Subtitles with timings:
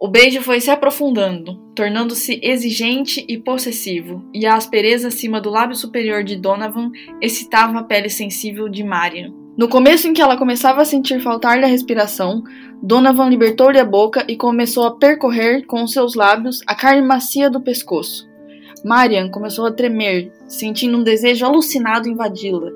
[0.00, 5.74] O beijo foi se aprofundando, tornando-se exigente e possessivo, e a aspereza acima do lábio
[5.74, 9.32] superior de Donovan excitava a pele sensível de Marian.
[9.56, 12.44] No começo em que ela começava a sentir faltar-lhe a respiração,
[12.80, 17.60] Donovan libertou-lhe a boca e começou a percorrer com seus lábios a carne macia do
[17.60, 18.24] pescoço.
[18.84, 22.70] Marian começou a tremer, sentindo um desejo alucinado invadi-la.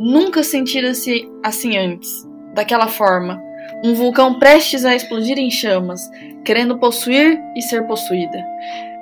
[0.00, 3.38] Nunca sentira-se assim antes, daquela forma,
[3.82, 6.10] um vulcão prestes a explodir em chamas,
[6.44, 8.44] querendo possuir e ser possuída.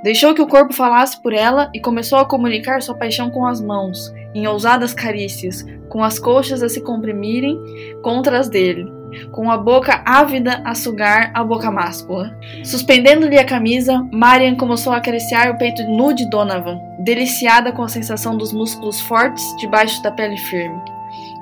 [0.03, 3.61] Deixou que o corpo falasse por ela e começou a comunicar sua paixão com as
[3.61, 7.59] mãos, em ousadas carícias, com as coxas a se comprimirem
[8.03, 8.91] contra as dele,
[9.31, 12.35] com a boca ávida a sugar a boca máscula.
[12.65, 17.89] Suspendendo-lhe a camisa, Marian começou a acariciar o peito nu de Donovan, deliciada com a
[17.89, 20.81] sensação dos músculos fortes debaixo da pele firme.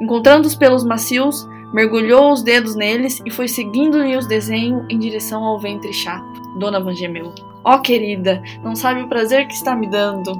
[0.00, 5.45] Encontrando os pelos macios, mergulhou os dedos neles e foi seguindo-lhe os desenhos em direção
[5.45, 6.41] ao ventre chato.
[6.56, 7.32] Donovan gemeu.
[7.64, 10.33] Ó oh, querida, não sabe o prazer que está me dando.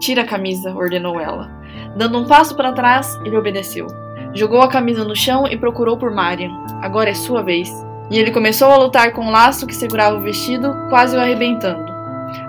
[0.00, 1.50] Tira a camisa, ordenou ela.
[1.96, 3.86] Dando um passo para trás, ele obedeceu.
[4.34, 6.50] Jogou a camisa no chão e procurou por Marian.
[6.80, 7.70] Agora é sua vez.
[8.10, 11.92] E ele começou a lutar com o laço que segurava o vestido, quase o arrebentando.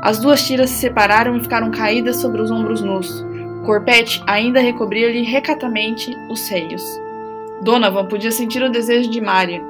[0.02, 3.26] As duas tiras se separaram e ficaram caídas sobre os ombros nus.
[3.66, 7.03] Corpete ainda recobria-lhe recatamente os seios.
[7.64, 9.64] Donovan podia sentir o desejo de Marian.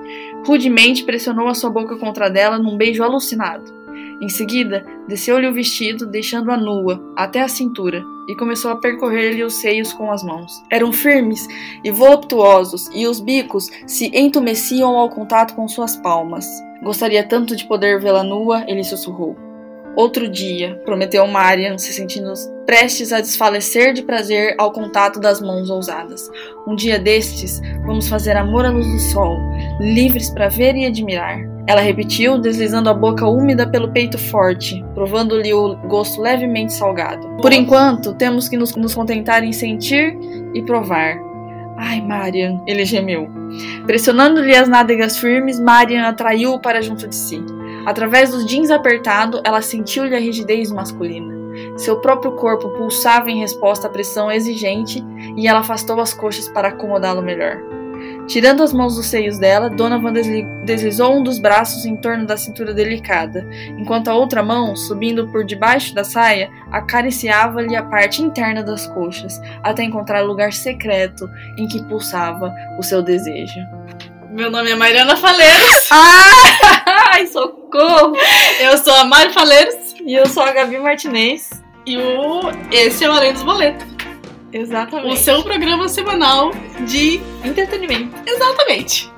[0.46, 3.72] Rudemente pressionou a sua boca contra dela num beijo alucinado.
[4.20, 9.56] Em seguida, desceu-lhe o vestido, deixando-a nua, até a cintura, e começou a percorrer-lhe os
[9.56, 10.64] seios com as mãos.
[10.72, 11.48] Eram firmes
[11.84, 16.48] e voluptuosos, e os bicos se entumeciam ao contato com suas palmas.
[16.82, 19.53] Gostaria tanto de poder vê-la nua, ele sussurrou.
[19.96, 22.34] Outro dia, prometeu Marian, se sentindo
[22.66, 26.32] prestes a desfalecer de prazer ao contato das mãos ousadas.
[26.68, 29.38] Um dia destes, vamos fazer amor à luz do sol,
[29.80, 31.40] livres para ver e admirar.
[31.68, 37.28] Ela repetiu, deslizando a boca úmida pelo peito forte, provando-lhe o gosto levemente salgado.
[37.38, 40.18] Por enquanto, temos que nos, nos contentar em sentir
[40.54, 41.18] e provar.
[41.78, 43.30] Ai, Marian, ele gemeu.
[43.86, 47.42] Pressionando-lhe as nádegas firmes, Marian atraiu-o para junto de si.
[47.86, 51.34] Através dos jeans apertados, ela sentiu-lhe a rigidez masculina.
[51.78, 55.04] Seu próprio corpo pulsava em resposta à pressão exigente
[55.38, 57.62] e ela afastou as coxas para acomodá-lo melhor.
[58.28, 60.14] Tirando as mãos dos seios dela, Donovan
[60.66, 63.46] deslizou um dos braços em torno da cintura delicada,
[63.78, 69.40] enquanto a outra mão, subindo por debaixo da saia, acariciava-lhe a parte interna das coxas,
[69.62, 73.60] até encontrar o lugar secreto em que pulsava o seu desejo.
[74.32, 75.90] Meu nome é Mariana Faleiros.
[75.92, 76.84] Ah!
[77.14, 78.18] Ai, socorro!
[78.60, 79.94] Eu sou a Mari Faleiros.
[80.04, 81.52] E eu sou a Gabi Martinez.
[81.86, 82.42] E o...
[82.72, 83.86] esse é o Além dos Boletos.
[84.52, 85.14] Exatamente.
[85.14, 86.50] O seu programa semanal
[86.88, 88.16] de entretenimento.
[88.26, 89.12] Exatamente.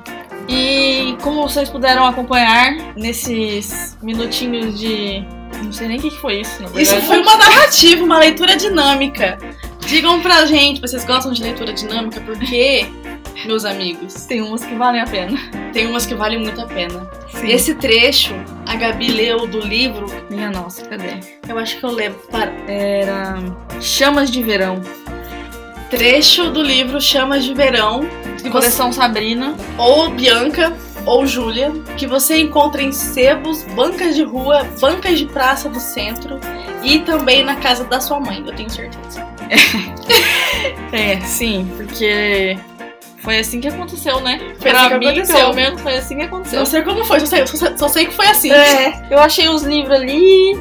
[0.49, 5.23] E como vocês puderam acompanhar nesses minutinhos de.
[5.63, 6.65] Não sei nem o que foi isso.
[6.75, 9.37] Isso foi uma narrativa, uma leitura dinâmica.
[9.85, 12.87] Digam pra gente, vocês gostam de leitura dinâmica, porque,
[13.45, 14.25] meus amigos.
[14.25, 15.37] Tem umas que valem a pena.
[15.73, 17.09] Tem umas que valem muito a pena.
[17.31, 17.51] Sim.
[17.51, 18.33] Esse trecho,
[18.65, 20.05] a Gabi leu do livro.
[20.29, 21.19] Minha nossa, cadê?
[21.47, 22.19] Eu acho que eu lembro.
[22.67, 23.35] Era.
[23.79, 24.81] Chamas de Verão
[25.89, 28.01] trecho do livro Chamas de Verão,
[28.41, 30.75] de coleção Sabrina, ou Bianca,
[31.05, 36.39] ou Júlia, que você encontra em sebos, bancas de rua, bancas de praça do centro
[36.83, 39.34] e também na casa da sua mãe, eu tenho certeza.
[40.91, 42.57] É, sim, porque
[43.19, 44.39] foi assim que aconteceu, né?
[44.59, 45.35] Foi pra assim que mim, aconteceu.
[45.35, 46.59] pelo menos, foi assim que aconteceu.
[46.59, 48.51] Não sei como foi, só sei, só, só sei que foi assim.
[48.51, 50.57] É, eu achei os livros ali,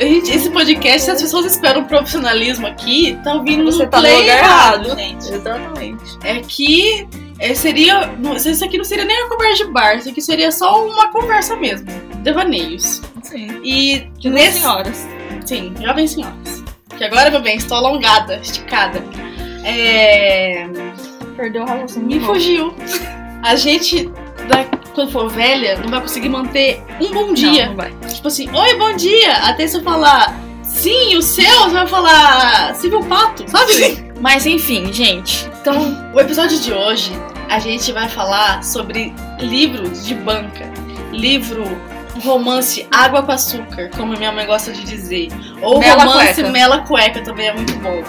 [0.00, 4.02] Gente, esse podcast, se as pessoas esperam profissionalismo aqui, tá ouvindo Você no tá no
[4.04, 4.98] play lugar errado, errado.
[4.98, 5.32] gente.
[5.32, 6.18] Exatamente.
[6.24, 7.06] É que
[7.38, 8.10] é, seria.
[8.36, 11.54] Isso aqui não seria nem uma conversa de bar, isso aqui seria só uma conversa
[11.56, 11.86] mesmo.
[12.22, 13.00] Devaneios.
[13.22, 13.60] Sim.
[13.62, 14.58] E De duas nesse.
[14.60, 15.06] senhoras.
[15.44, 16.61] Sim, jovens senhoras.
[17.06, 19.02] Agora, meu bem, estou alongada, esticada.
[19.64, 20.66] É.
[21.36, 22.06] Perdeu o raciocínio.
[22.08, 22.74] Me fugiu.
[23.42, 24.06] A gente,
[24.48, 24.64] da-
[24.94, 27.62] quando for velha, não vai conseguir manter um bom dia.
[27.66, 27.92] Não, não vai.
[28.12, 29.32] Tipo assim, oi, bom dia!
[29.44, 34.12] Até você falar, sim, o seu, você vai falar, viu o pato, sabe?
[34.20, 35.48] Mas enfim, gente.
[35.60, 37.10] Então, o episódio de hoje,
[37.48, 40.70] a gente vai falar sobre livros de banca.
[41.10, 41.64] Livro,
[42.20, 45.28] romance água com açúcar, como minha mãe gosta de dizer.
[45.60, 46.50] Ou Mela romance cueca.
[46.50, 48.02] mela cueca também é muito bom.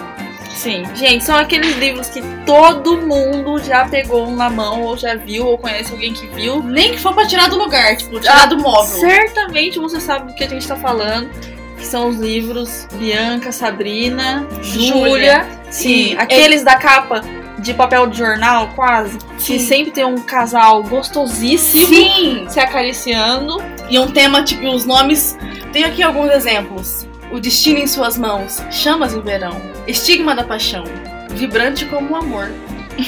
[0.54, 5.14] Sim, gente, são aqueles livros que todo mundo já pegou um na mão, ou já
[5.16, 6.62] viu, ou conhece alguém que viu.
[6.62, 9.00] Nem que for pra tirar do lugar, tipo, tirar do móvel.
[9.00, 11.28] Certamente você sabe do que a gente tá falando.
[11.76, 15.44] Que são os livros Bianca, Sabrina, Júlia.
[15.70, 17.20] Sim, E aqueles da capa
[17.64, 19.18] de papel de jornal, quase.
[19.38, 19.54] Sim.
[19.54, 22.46] Que sempre tem um casal gostosíssimo Sim!
[22.48, 23.56] se acariciando.
[23.88, 25.36] E um tema, tipo, os nomes.
[25.72, 27.08] Tem aqui alguns exemplos.
[27.32, 30.84] O destino em suas mãos, chamas em verão, estigma da paixão,
[31.30, 32.52] vibrante como o amor,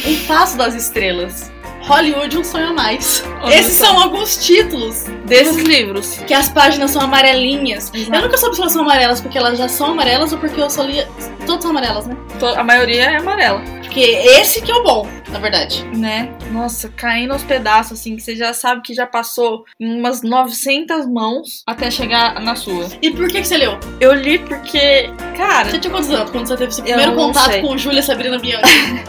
[0.04, 1.52] um passo das estrelas,
[1.86, 3.22] Hollywood um sonho a mais.
[3.42, 3.86] Olha Esses só.
[3.86, 6.18] são alguns títulos Desses livros.
[6.26, 7.92] que as páginas são amarelinhas.
[7.94, 8.14] Exato.
[8.16, 10.68] Eu nunca soube se elas são amarelas porque elas já são amarelas ou porque eu
[10.68, 11.06] só li.
[11.46, 12.16] Todas são amarelas, né?
[12.56, 15.84] A maioria é amarela, Porque esse que é o bom, na verdade.
[15.96, 16.30] né?
[16.52, 21.06] Nossa, caindo aos pedaços, assim, que você já sabe que já passou em umas 900
[21.06, 22.86] mãos até chegar na sua.
[23.02, 23.78] E por que, que você leu?
[24.00, 27.50] Eu li porque, cara, Você tinha quantos anos quando você teve seu Eu primeiro contato
[27.52, 27.60] sei.
[27.62, 28.64] com Júlia Sabrina Bianchi?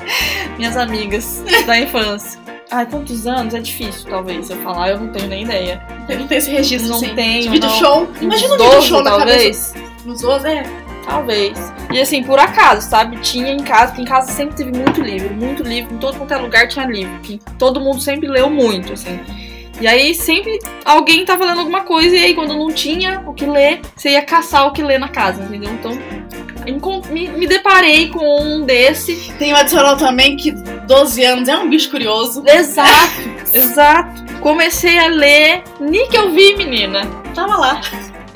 [0.58, 2.40] minhas amigas da infância.
[2.70, 3.54] Ai, quantos anos?
[3.54, 5.82] É difícil, talvez, eu falar, eu não tenho nem ideia.
[6.10, 7.16] Eu não tenho esse registro, Não assim.
[7.16, 7.76] tenho, De vídeo não.
[7.78, 8.10] show.
[8.20, 9.68] Imagina um vídeo 12, show na talvez.
[9.74, 9.92] cabeça.
[10.06, 10.64] Nos 12, é.
[11.08, 11.58] Talvez.
[11.92, 13.18] E assim, por acaso, sabe?
[13.22, 16.34] Tinha em casa, porque em casa sempre teve muito livro, muito livro, em todo quanto
[16.34, 17.18] é lugar tinha livro.
[17.22, 19.20] Que todo mundo sempre leu muito, assim.
[19.80, 23.46] E aí sempre alguém tava lendo alguma coisa, e aí quando não tinha o que
[23.46, 25.72] ler, você ia caçar o que ler na casa, entendeu?
[25.72, 25.98] Então,
[27.10, 29.32] me, me deparei com um desse.
[29.40, 32.44] Tem um adicional também que 12 anos é um bicho curioso.
[32.46, 33.22] Exato,
[33.54, 34.28] exato.
[34.42, 37.06] Comecei a ler, nem que eu vi, menina.
[37.34, 37.82] Tava lá.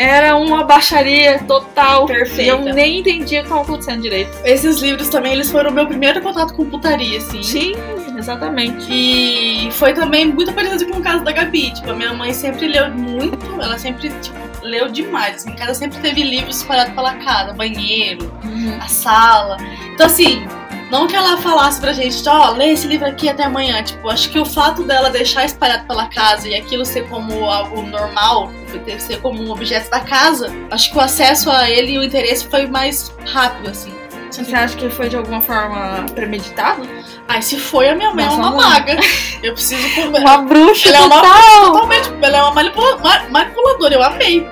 [0.01, 2.07] Era uma baixaria total.
[2.07, 2.42] Perfeita.
[2.42, 4.36] E eu nem entendia o que estava acontecendo direito.
[4.44, 7.44] Esses livros também, eles foram o meu primeiro contato com putaria, assim.
[7.44, 7.74] Sim,
[8.18, 8.88] exatamente.
[8.89, 11.71] E foi também muito parecido com o caso da Gabi.
[11.75, 15.36] Tipo, a minha mãe sempre leu muito, ela sempre, tipo, leu demais.
[15.36, 18.33] Assim, em casa sempre teve livros espalhados pela casa, banheiro,
[18.81, 19.57] a sala.
[19.94, 20.44] Então, assim,
[20.89, 23.83] não que ela falasse pra gente, ó, lê esse livro aqui até amanhã.
[23.83, 27.83] Tipo, acho que o fato dela deixar espalhado pela casa e aquilo ser como algo
[27.83, 28.51] normal,
[29.00, 32.48] ser como um objeto da casa, acho que o acesso a ele e o interesse
[32.48, 33.94] foi mais rápido, assim.
[34.32, 36.88] Você acha que foi de alguma forma premeditado?
[37.28, 38.70] Ai, se foi, a minha mãe é Nossa, uma mãe.
[38.70, 38.98] maga.
[39.44, 40.20] Eu preciso comer.
[40.22, 41.72] Uma bruxa Ela é uma total!
[41.74, 44.48] Totalmente, ela é uma manipula- ma- manipuladora, eu amei.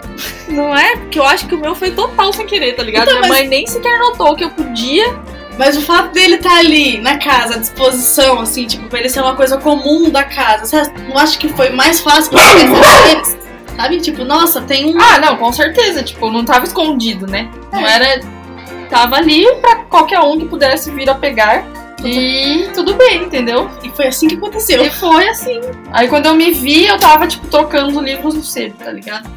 [0.50, 0.96] Não é?
[0.98, 3.04] Porque eu acho que o meu foi total sem querer, tá ligado?
[3.04, 5.16] Então, Minha mas- mãe nem sequer notou que eu podia.
[5.58, 9.22] Mas o fato dele estar ali na casa, à disposição, assim, tipo, pra ele ser
[9.22, 13.38] uma coisa comum da casa, você não acha que foi mais fácil pra eles?
[13.80, 14.02] Sabe?
[14.02, 15.00] Tipo, nossa, tem um.
[15.00, 16.04] Ah, não, com certeza.
[16.04, 17.50] Tipo, não tava escondido, né?
[17.72, 18.20] Não era.
[18.90, 21.66] Tava ali pra qualquer um que pudesse vir a pegar.
[22.04, 23.70] E tudo bem, entendeu?
[23.82, 24.84] E foi assim que aconteceu.
[24.84, 25.62] E foi assim.
[25.94, 29.30] Aí quando eu me vi, eu tava, tipo, trocando os livros no sebo, tá ligado?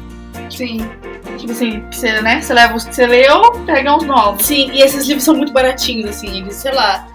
[0.49, 0.89] Sim.
[1.37, 2.41] Tipo assim, você, né?
[2.41, 4.45] Você leva os que você leu, pega uns novos.
[4.45, 7.07] Sim, e esses livros são muito baratinhos, assim, eles, sei lá.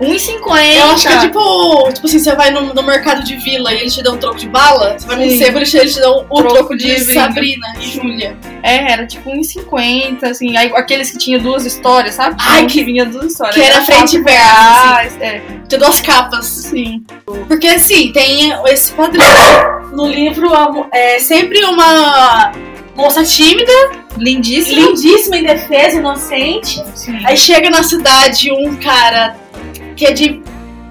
[0.00, 0.74] 1,50.
[0.76, 3.78] Eu acho que é tipo, tipo assim, você vai no, no mercado de vila e
[3.80, 5.38] eles te dão um troco de bala, você vai no Sim.
[5.38, 7.14] sebo e eles te- dão o Troco troco, de de.
[7.14, 8.36] Sabrina e Júlia.
[8.62, 10.56] É, era tipo 1,50, assim.
[10.56, 12.36] Aí, aqueles que tinha duas histórias, sabe?
[12.40, 13.54] Ai, que- vinha duas histórias.
[13.54, 14.88] que era frente e verso, assim.
[14.88, 16.46] reais, É, Tem duas capas.
[16.46, 17.04] sim.
[17.46, 19.24] Porque assim, tem esse padrão.
[19.92, 20.50] No livro
[20.92, 22.52] é sempre uma
[22.96, 23.72] moça tímida,
[24.18, 24.80] Lindíssimo.
[24.88, 26.82] lindíssima, indefesa, inocente.
[26.94, 27.18] Sim.
[27.24, 29.36] Aí chega na cidade um cara
[29.96, 30.42] que é de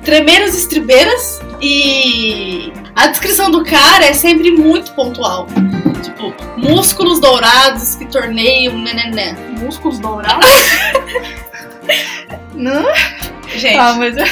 [0.04, 5.48] tremeiras estribeiras e a descrição do cara é sempre muito pontual.
[6.04, 10.46] Tipo, músculos dourados que torneiam, né, músculos dourados.
[12.54, 12.86] Não?
[13.56, 14.26] Gente, Ah, mas é.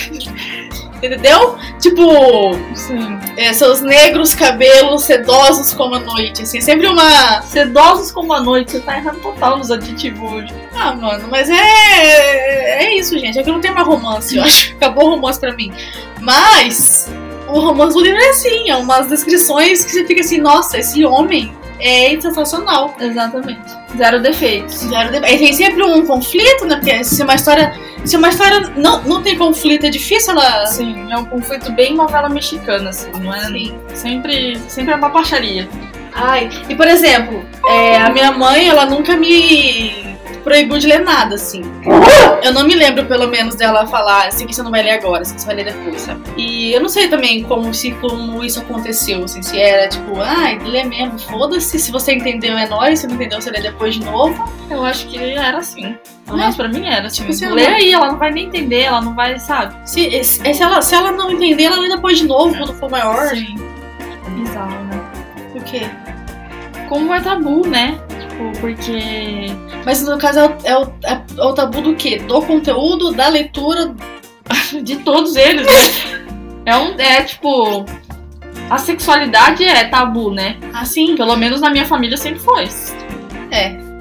[1.02, 1.58] Entendeu?
[1.80, 3.20] Tipo, Sim.
[3.38, 7.42] é, seus negros cabelos sedosos como a noite, assim, é sempre uma...
[7.42, 10.54] Sedosos como a noite, você tá errando total nos aditivos hoje.
[10.74, 12.84] Ah, mano, mas é.
[12.84, 13.40] É isso, gente.
[13.40, 14.74] É que não tem mais romance, eu acho.
[14.74, 15.72] Acabou o romance pra mim.
[16.20, 17.12] Mas
[17.48, 21.04] o romance do livro é assim, é umas descrições que você fica assim, nossa, esse
[21.06, 22.96] homem é sensacional.
[23.00, 23.81] Exatamente.
[23.98, 24.76] Zero defeitos.
[24.76, 26.76] Zero de- Aí tem sempre um conflito, né?
[26.78, 27.74] Porque se uma história.
[28.06, 30.66] Se uma história não, não tem conflito, é difícil ela.
[30.68, 33.46] Sim, é um conflito bem novela mexicana, assim, não é?
[33.48, 33.78] Sim.
[33.94, 35.70] Sempre, sempre é uma baixaria.
[36.14, 40.11] Ai, e por exemplo, é, a minha mãe, ela nunca me
[40.44, 41.62] proibiu de ler nada, assim.
[42.44, 45.22] Eu não me lembro, pelo menos, dela falar assim que você não vai ler agora,
[45.22, 46.22] assim que você vai ler depois, sabe?
[46.38, 50.60] E eu não sei também como, se, como isso aconteceu, assim, se era tipo, ai,
[50.60, 54.04] lê mesmo, foda-se, se você entendeu é nóis, se não entendeu, você lê depois de
[54.04, 54.52] novo.
[54.70, 55.96] Eu acho que era assim.
[56.26, 59.02] Pelo menos pra mim era, tipo, Tipo, lê aí, ela não vai nem entender, ela
[59.02, 59.76] não vai, sabe?
[59.90, 62.90] Se, se, se ela, se ela não entender, ela lê depois de novo, quando for
[62.90, 63.30] maior.
[63.30, 63.56] Sim.
[64.36, 65.02] Bizarro, né?
[65.56, 65.90] O quê?
[66.88, 68.00] Como é tabu, né?
[68.32, 69.48] Tipo, porque.
[69.86, 70.94] Mas no caso é o, é o,
[71.38, 72.20] é o tabu do quê?
[72.20, 73.94] Do conteúdo, da leitura.
[74.84, 76.24] De todos eles, né?
[76.66, 76.96] É um.
[77.00, 77.86] É tipo.
[78.70, 80.58] A sexualidade é tabu, né?
[80.74, 82.68] Assim, Pelo menos na minha família sempre foi.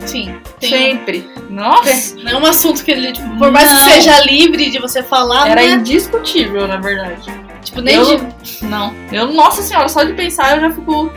[0.06, 0.34] Sim.
[0.58, 1.28] tem- Sempre.
[1.50, 2.16] Nossa!
[2.16, 3.92] Não é um assunto que ele, tipo, por mais que Não.
[3.92, 7.30] seja livre de você falar, Era não é, indiscutível, na verdade.
[7.62, 8.04] tipo, nem eu,
[8.42, 8.94] de Não.
[9.12, 11.10] Eu, nossa senhora, só de pensar eu já fico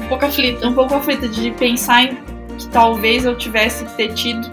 [0.00, 0.66] um pouco aflita.
[0.66, 2.18] um pouco aflita de pensar em
[2.58, 4.50] que talvez eu tivesse que ter tido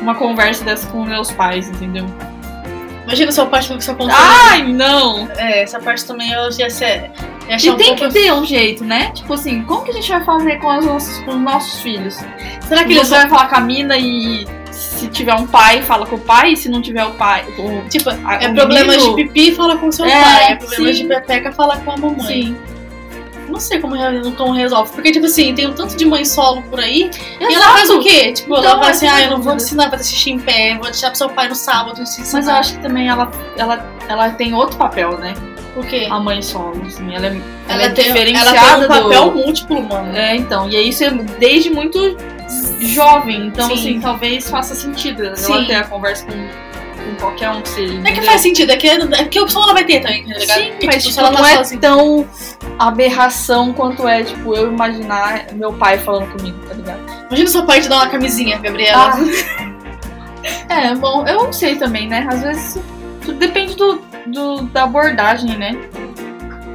[0.00, 2.06] uma conversa dessa com meus pais, entendeu?
[3.04, 4.16] Imagina seu pai falando que seu conselho.
[4.50, 5.28] Ai, não!
[5.36, 7.10] É, essa parte também eu ia achar
[7.48, 8.06] E um tem pouco...
[8.06, 9.10] que ter um jeito, né?
[9.12, 12.14] Tipo assim, como que a gente vai fazer com, as nossas, com os nossos filhos?
[12.68, 13.20] Será que eles você vão.
[13.22, 16.56] vai falar com a mina e se tiver um pai, fala com o pai, e
[16.56, 17.44] se não tiver o pai.
[17.58, 20.52] O, Tipo, a- é problema menino- de pipi, fala com seu É, pai.
[20.52, 21.02] É problema sim.
[21.02, 22.20] de pepeca, fala com a mamãe.
[22.26, 22.56] Sim.
[23.50, 23.96] Não sei como,
[24.36, 24.92] como resolve.
[24.92, 27.10] Porque, tipo assim, tem um tanto de mãe solo por aí.
[27.40, 27.72] E ela Exato.
[27.72, 28.32] faz o quê?
[28.32, 30.74] Tipo, ela Então, vai assim, ah, é eu não vou ensinar pra assistir em pé,
[30.74, 32.38] vou deixar pro seu pai no sábado se ensinar.
[32.38, 35.34] Mas eu acho que também ela, ela, ela tem outro papel, né?
[35.74, 36.08] Por quê?
[36.10, 37.14] A mãe solo, assim.
[37.14, 39.36] Ela é, ela Ela, é tem, diferenciada ela tem um papel do...
[39.36, 40.16] múltiplo, mano.
[40.16, 40.68] É, então.
[40.68, 42.16] E isso é desde muito
[42.80, 43.46] jovem.
[43.46, 43.74] Então, Sim.
[43.74, 45.66] assim, talvez faça sentido ela Sim.
[45.66, 46.32] ter a conversa com,
[47.10, 48.00] com qualquer um que seja.
[48.04, 50.58] É que faz sentido, é que, é que opção ela vai ter também, tá ligado?
[50.60, 51.80] Sim, Porque, mas tipo, tipo, ela não tá é sozinha.
[51.80, 52.28] tão
[52.78, 57.00] aberração quanto é, tipo, eu imaginar meu pai falando comigo, tá ligado?
[57.28, 59.12] Imagina seu pai te dar uma camisinha, Gabriela.
[60.68, 60.72] Ah.
[60.90, 62.26] é, bom, eu não sei também, né?
[62.30, 62.78] Às vezes
[63.24, 65.76] tudo depende do, do- da abordagem, né?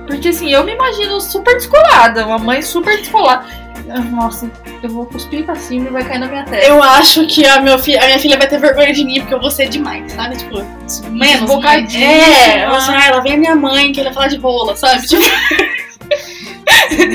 [0.08, 3.46] Porque assim, eu me imagino super descolada, uma mãe super descolada.
[3.90, 4.50] Ah, Nossa,
[4.82, 6.68] eu vou cuspir pra cima e vai cair na minha testa.
[6.68, 9.34] Eu acho que a, meu fi- a minha filha vai ter vergonha de mim, porque
[9.34, 10.38] eu vou ser demais, sabe?
[10.38, 10.64] Tipo,
[11.12, 11.42] menos.
[11.42, 12.06] Desbocadinha.
[12.08, 15.06] É, vou assim, ah, ela vem a minha mãe, que ela falar de rola, sabe?
[15.08, 15.24] Tipo,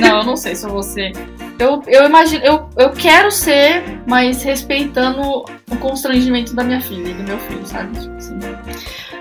[0.00, 1.12] Não, eu não sei se eu vou ser.
[1.58, 7.12] Eu, eu imagino, eu, eu quero ser, mas respeitando o constrangimento da minha filha e
[7.14, 7.98] do meu filho, sabe?
[8.00, 8.38] Tipo assim,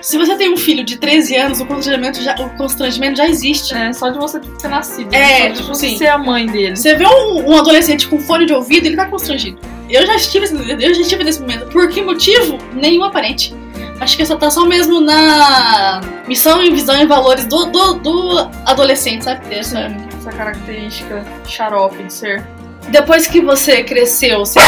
[0.02, 3.74] se você tem um filho de 13 anos, o constrangimento já, o constrangimento já existe.
[3.74, 5.14] é só de você ter nascido.
[5.14, 5.98] É, só de você assim.
[5.98, 6.76] ser a mãe dele.
[6.76, 9.60] Você vê um, um adolescente com fone de ouvido, ele tá constrangido.
[9.90, 11.68] Eu já estive, eu já estive nesse momento.
[11.68, 12.58] Por que motivo?
[12.74, 13.56] Nenhum aparente.
[14.00, 18.50] Acho que essa tá só mesmo na missão e visão e valores do, do, do
[18.66, 19.54] adolescente, sabe?
[19.54, 22.48] Essa, Essa, essa característica xarope de ser.
[22.90, 24.60] Depois que você cresceu, você,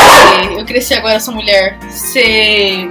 [0.58, 2.88] eu cresci agora, sou mulher, você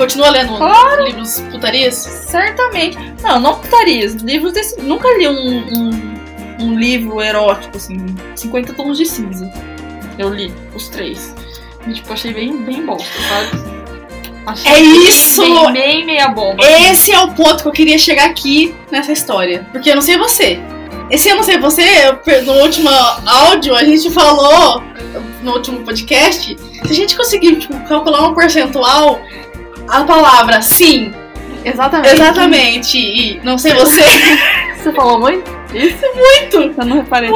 [0.00, 1.04] continua lendo Claro.
[1.04, 1.94] livros putarias?
[1.94, 2.96] Certamente.
[3.22, 4.14] Não, não putarias.
[4.14, 4.80] Livros desse.
[4.80, 6.14] Nunca li um, um,
[6.64, 7.98] um livro erótico, assim,
[8.34, 9.52] 50 tons de cinza.
[10.18, 11.34] Eu li os três.
[11.86, 13.70] E, tipo, achei bem, bem bosta, sabe?
[14.46, 15.42] Achei É isso!
[15.42, 16.64] Bem, bem meia bomba.
[16.90, 19.66] Esse é o ponto que eu queria chegar aqui nessa história.
[19.70, 20.58] Porque eu não sei você.
[21.10, 22.88] Esse eu não sei você, eu- no último
[23.26, 24.82] áudio a gente falou,
[25.42, 29.20] no último podcast, se a gente conseguir tipo, calcular um percentual,
[29.90, 31.12] a palavra sim,
[31.64, 32.14] Exatamente.
[32.14, 34.02] exatamente, e não sei você,
[34.78, 35.50] Você falou muito?
[35.74, 37.30] Isso muito, eu não reparei.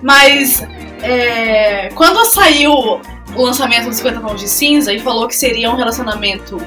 [0.00, 0.62] mas
[1.02, 5.76] é, quando saiu o lançamento dos 50 Tons de Cinza e falou que seria um
[5.76, 6.58] relacionamento,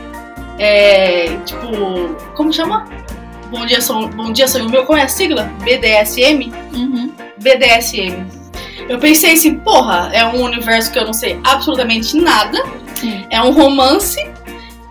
[0.60, 2.86] é, tipo, como chama?
[3.50, 5.52] Bom dia, sou, bom dia, sou o meu, qual é a sigla?
[5.64, 6.52] BDSM?
[6.74, 7.12] Uhum.
[7.38, 8.26] BDSM.
[8.90, 12.64] Eu pensei assim, porra, é um universo que eu não sei absolutamente nada,
[12.96, 13.26] Sim.
[13.30, 14.20] é um romance,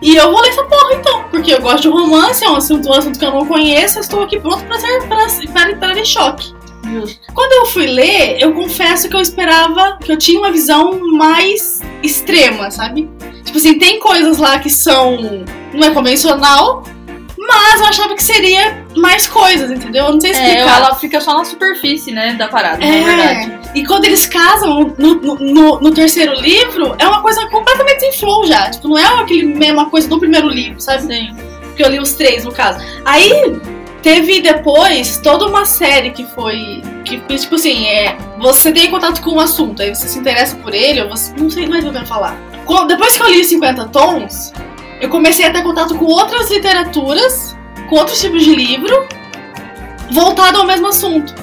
[0.01, 2.89] e eu vou ler essa porra então, porque eu gosto de romance, é um assunto,
[2.89, 5.97] um assunto que eu não conheço, eu estou aqui pronto pra, ser, pra, para entrar
[5.97, 6.53] em choque.
[7.33, 11.81] Quando eu fui ler, eu confesso que eu esperava que eu tinha uma visão mais
[12.03, 13.09] extrema, sabe?
[13.43, 15.45] Tipo assim, tem coisas lá que são.
[15.73, 16.83] não é convencional,
[17.47, 20.05] mas eu achava que seria mais coisas, entendeu?
[20.05, 20.77] Eu não sei É, explicar.
[20.77, 23.59] ela fica só na superfície, né, da parada, É, na verdade.
[23.75, 28.45] E quando eles casam no, no, no- terceiro livro, é uma coisa completamente sem flow
[28.47, 28.69] já.
[28.69, 31.03] Tipo, não é aquele mesma coisa do primeiro livro, sabe?
[31.03, 31.35] Sim.
[31.63, 32.79] Porque eu li os três, no caso.
[33.03, 33.31] Aí
[34.01, 36.81] teve depois toda uma série que foi.
[37.03, 40.73] Que, tipo assim, é, você tem contato com o assunto, aí você se interessa por
[40.73, 41.33] ele, ou você.
[41.37, 42.37] Não sei mais o que eu quero falar.
[42.65, 44.53] Quando- depois que eu li 50 tons,
[45.01, 47.55] eu comecei a ter contato com outras literaturas,
[47.89, 49.07] com outros tipos de livro,
[50.11, 51.33] voltado ao mesmo assunto.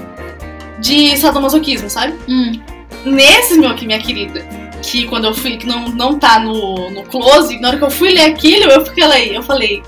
[0.79, 2.19] De sadomasoquismo, sabe?
[2.29, 2.61] Hum.
[3.05, 4.45] Nesses, meu que minha querida,
[4.83, 7.91] que quando eu fui, que não, não tá no, no close, na hora que eu
[7.91, 9.83] fui ler aquilo, eu fiquei lá, eu falei,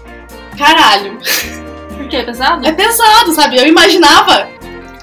[0.56, 1.18] caralho,
[1.96, 2.16] Por quê?
[2.18, 2.66] É pesado?
[2.66, 3.56] é pesado, sabe?
[3.56, 4.48] Eu imaginava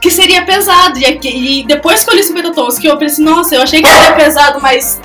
[0.01, 0.99] que seria pesado.
[0.99, 3.89] E, e depois que eu li 50 tons, que eu pensei, nossa, eu achei que
[3.89, 4.99] seria pesado, mas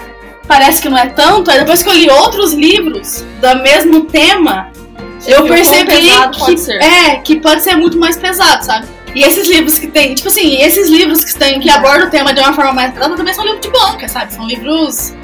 [0.47, 1.51] parece que não é tanto.
[1.51, 4.71] Aí depois que eu li outros livros do mesmo tema,
[5.27, 6.83] eu quão percebi pesado que pode ser.
[6.83, 8.87] é que pode ser muito mais pesado, sabe?
[9.15, 12.35] E esses livros que tem, tipo assim, esses livros que tem que abordam o tema
[12.35, 14.35] de uma forma mais pesada também são livros de banca, sabe?
[14.35, 15.15] São livros,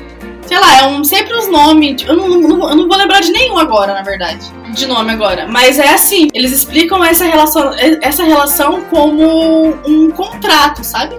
[0.46, 3.30] sei lá, é um, sempre os nomes, eu não, não- eu não vou lembrar de
[3.30, 8.24] nenhum agora, na verdade, de nome agora, mas é assim, eles explicam essa relação, essa
[8.24, 11.14] relação como um contrato, sabe?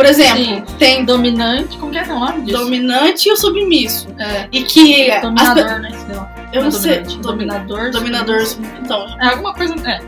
[0.00, 0.64] Por exemplo, Sim.
[0.78, 2.56] tem Dominante, como que é é o nome disso?
[2.56, 4.08] dominante e o submisso.
[4.18, 4.48] É.
[4.50, 5.10] E que.
[5.10, 5.90] as Dominador, né?
[6.08, 6.22] Lá.
[6.22, 7.00] pe- eu não sei.
[7.20, 7.90] Dominador.
[7.90, 8.38] Dominador.
[8.82, 9.06] Então.
[9.20, 9.74] É alguma coisa.
[9.86, 10.00] É,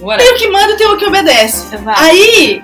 [0.00, 0.18] whatever.
[0.18, 1.74] Tem o que manda e tem o que obedece.
[1.74, 2.00] Exato.
[2.00, 2.62] Aí,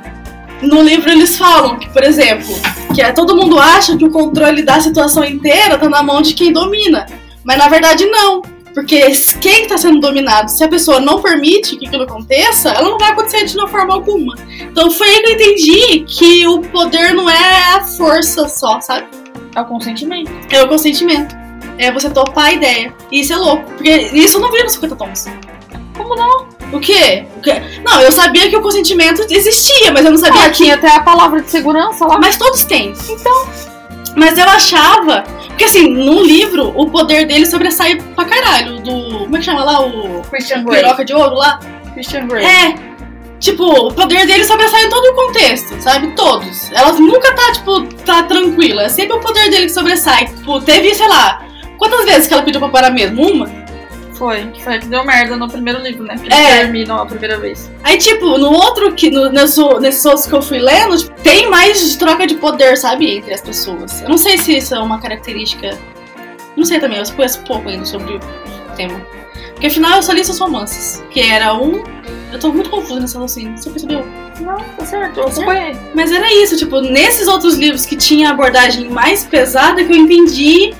[0.62, 2.54] no livro eles falam que, por exemplo,
[2.94, 6.34] que é, todo mundo acha que o controle da situação inteira tá na mão de
[6.34, 7.04] quem domina.
[7.42, 8.42] Mas na verdade não.
[8.76, 12.98] Porque quem está sendo dominado, se a pessoa não permite que aquilo aconteça, ela não
[12.98, 14.34] vai acontecer de uma forma alguma.
[14.60, 19.06] Então foi aí que eu entendi que o poder não é a força só, sabe?
[19.54, 20.30] É o consentimento.
[20.50, 21.34] É o consentimento.
[21.78, 22.94] É você topar a ideia.
[23.10, 23.64] E isso é louco.
[23.64, 25.24] Porque isso eu não vi nos 50 tons.
[25.96, 26.46] Como não?
[26.70, 27.24] O quê?
[27.38, 27.62] O quê?
[27.82, 30.94] Não, eu sabia que o consentimento existia, mas eu não sabia Ah, que tinha até
[30.94, 32.18] a palavra de segurança lá.
[32.18, 32.92] Mas todos têm.
[33.08, 33.48] Então.
[34.16, 35.22] Mas eu achava.
[35.48, 38.80] Porque assim, no livro, o poder dele sobressai pra caralho.
[38.80, 39.18] Do.
[39.20, 39.86] Como é que chama lá?
[39.86, 40.22] O.
[40.22, 40.82] Christian Grey.
[40.82, 41.60] Piroca de ouro lá?
[41.92, 42.44] Christian Grey.
[42.44, 42.74] É.
[43.38, 46.08] Tipo, o poder dele sobressai em todo o contexto, sabe?
[46.16, 46.72] Todos.
[46.72, 48.84] Ela nunca tá, tipo, tá tranquila.
[48.84, 50.26] É sempre o poder dele que sobressai.
[50.26, 51.42] Tipo, teve, sei lá.
[51.76, 53.22] Quantas vezes que ela pediu pra parar mesmo?
[53.22, 53.65] Uma?
[54.18, 54.46] Foi.
[54.46, 56.16] Que foi que deu merda no primeiro livro, né?
[56.16, 56.58] Que É.
[56.60, 57.70] terminou a primeira vez.
[57.82, 61.50] Aí, tipo, no outro, que no, nesse, nesses outros que eu fui lendo, tipo, tem
[61.50, 64.00] mais troca de poder, sabe, entre as pessoas.
[64.02, 65.78] Eu não sei se isso é uma característica.
[66.56, 68.20] Não sei também, eu conheço pouco ainda sobre o
[68.76, 68.98] tema.
[69.52, 71.02] Porque afinal eu só li seus romances.
[71.10, 71.82] Que era um.
[72.32, 74.04] Eu tô muito confusa nessa assim, você percebeu?
[74.40, 75.20] Não, tá certo.
[75.20, 75.76] Eu acompanhei.
[75.94, 80.74] Mas era isso, tipo, nesses outros livros que tinha abordagem mais pesada que eu entendi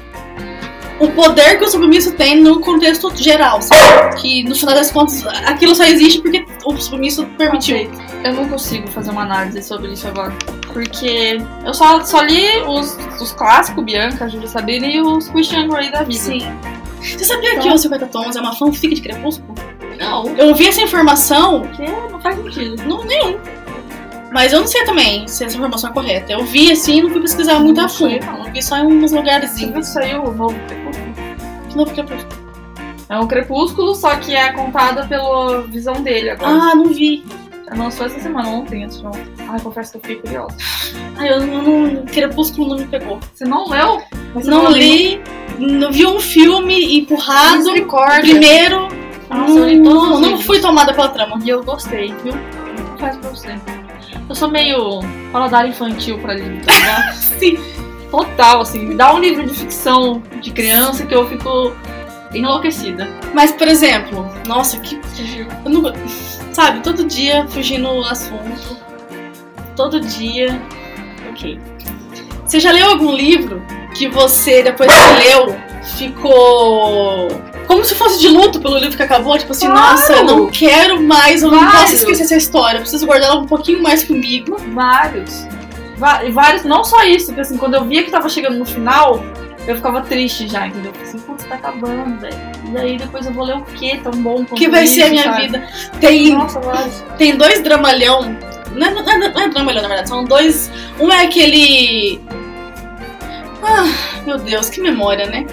[0.99, 4.21] o poder que o submisso tem no contexto geral, sabe?
[4.21, 7.91] Que no final das contas aquilo só existe porque o submisso permitiu.
[8.25, 10.33] Eu não consigo fazer uma análise sobre isso agora.
[10.73, 15.91] Porque eu só, só li os, os clássicos, Bianca, Júlia Sabrina e os Christian Grey
[15.91, 16.19] da vida.
[16.19, 16.41] Sim.
[17.01, 19.55] Você sabia que Então- o 50 Tons é uma fanfic de Crepúsculo?
[19.99, 20.27] Não.
[20.37, 22.83] Eu ouvi essa informação, Porque não faz sentido.
[22.87, 23.39] não nenhum.
[24.33, 26.33] Mas eu não sei também se essa informação é correta.
[26.33, 28.27] Eu vi assim e não fui pesquisar muito a Não fundo.
[28.27, 28.47] não.
[28.47, 29.87] Eu vi só em uns lugarzinhos.
[29.89, 31.15] saiu o novo Crepúsculo?
[31.71, 32.47] Que novo Crepúsculo?
[33.09, 36.51] É um Crepúsculo, só que é contada pela visão dele agora.
[36.53, 37.25] Ah, não vi.
[37.77, 39.27] Lançou essa semana, ontem, antes de ontem.
[39.49, 40.57] Ai, confesso que eu fiquei curiosa.
[41.17, 43.19] Ai, eu não, não- Crepúsculo não me pegou.
[43.35, 44.03] Você não leu?
[44.35, 45.21] Você não li,
[45.59, 47.63] não vi um filme empurrado.
[48.21, 48.89] Primeiro,
[49.31, 51.39] Nossa, não, eu li todos não, não fui tomada pela trama.
[51.45, 52.35] E eu gostei, viu?
[52.35, 53.49] Não faz pra você.
[54.29, 55.01] Eu sou meio
[55.33, 57.15] paladar infantil pra livro, tá ligado?
[57.39, 57.59] Sim.
[58.11, 58.87] Total, assim.
[58.87, 61.75] Me dá um livro de ficção de criança que eu fico
[62.35, 63.09] enlouquecida.
[63.35, 65.01] Mas, por exemplo, nossa, que.
[65.65, 65.93] Eu não,
[66.53, 68.77] sabe, todo dia fugindo o assunto.
[69.75, 70.61] Todo dia.
[71.31, 71.61] Ok.
[72.45, 73.63] Você já leu algum livro
[73.95, 75.57] que você, depois que leu,
[75.97, 77.29] ficou.
[77.67, 79.37] Como se fosse de luto pelo livro que acabou?
[79.39, 79.91] Tipo assim, Claro!
[79.91, 81.81] nossa, eu não quero mais, eu não Vários.
[81.81, 84.57] posso esquecer essa história, eu preciso guardar ela um pouquinho mais comigo.
[84.75, 85.47] Vários.
[85.99, 89.23] Vários, não só isso, porque assim, quando eu via que tava chegando no final,
[89.67, 90.91] eu ficava triste já, entendeu?
[90.91, 92.37] Eu falei assim, putz, tá acabando, velho.
[92.73, 95.03] E aí depois eu vou ler o que tão bom quanto que vai isso, ser
[95.05, 95.43] a minha sabe?
[95.47, 95.69] vida.
[96.01, 96.61] Tem, Nossa,
[97.17, 98.37] tem dois dramalhão.
[98.75, 100.09] Não é, não, é, não é dramalhão, na verdade.
[100.09, 100.71] São dois.
[101.01, 102.21] Um é aquele.
[103.63, 105.47] Ah, meu Deus, que memória, né?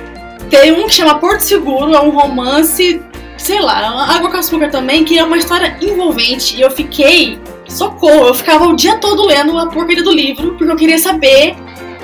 [0.49, 3.01] Tem um que chama Porto Seguro, é um romance,
[3.38, 6.56] sei lá, Água com Açúcar também, que é uma história envolvente.
[6.56, 7.39] E eu fiquei.
[7.67, 11.56] Socorro, eu ficava o dia todo lendo a porcaria do livro, porque eu queria saber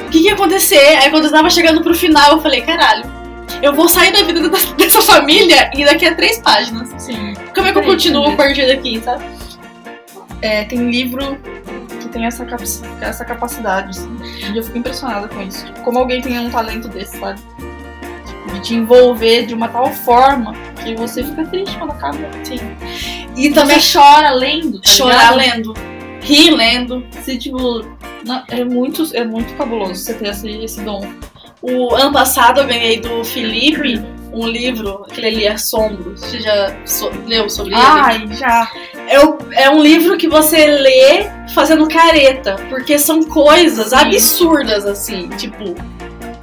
[0.07, 0.97] o que, que ia acontecer.
[0.97, 3.03] Aí quando eu tava chegando pro final, eu falei, caralho,
[3.61, 6.89] eu vou sair da vida dessa- família e daqui a três páginas.
[6.97, 7.33] Sim.
[7.53, 9.23] Como é que eu continuo a partir daqui, sabe?
[10.41, 11.37] É, tem livro
[12.01, 12.63] que tem essa, cap-
[13.01, 14.17] essa capacidade, assim.
[14.51, 15.65] E eu fico impressionada com isso.
[15.83, 17.39] Como alguém tem um talento desse, sabe?
[18.53, 22.17] De te envolver de uma tal forma que você fica triste quando acaba.
[22.43, 22.59] Sim.
[23.35, 24.81] E também Você chora lendo.
[24.81, 25.73] Tá chorar lendo,
[26.21, 27.05] rir lendo.
[27.23, 27.85] Se, tipo,
[28.25, 31.07] não- é, muito, é muito cabuloso você ter esse, esse dom.
[31.61, 36.21] O ano passado eu ganhei do Felipe um livro, aquele ali, Assombros.
[36.21, 37.81] Você já so- leu sobre ele?
[37.83, 38.69] Ai, já.
[39.07, 45.75] É, é um livro que você lê fazendo careta, porque são coisas absurdas, assim, tipo,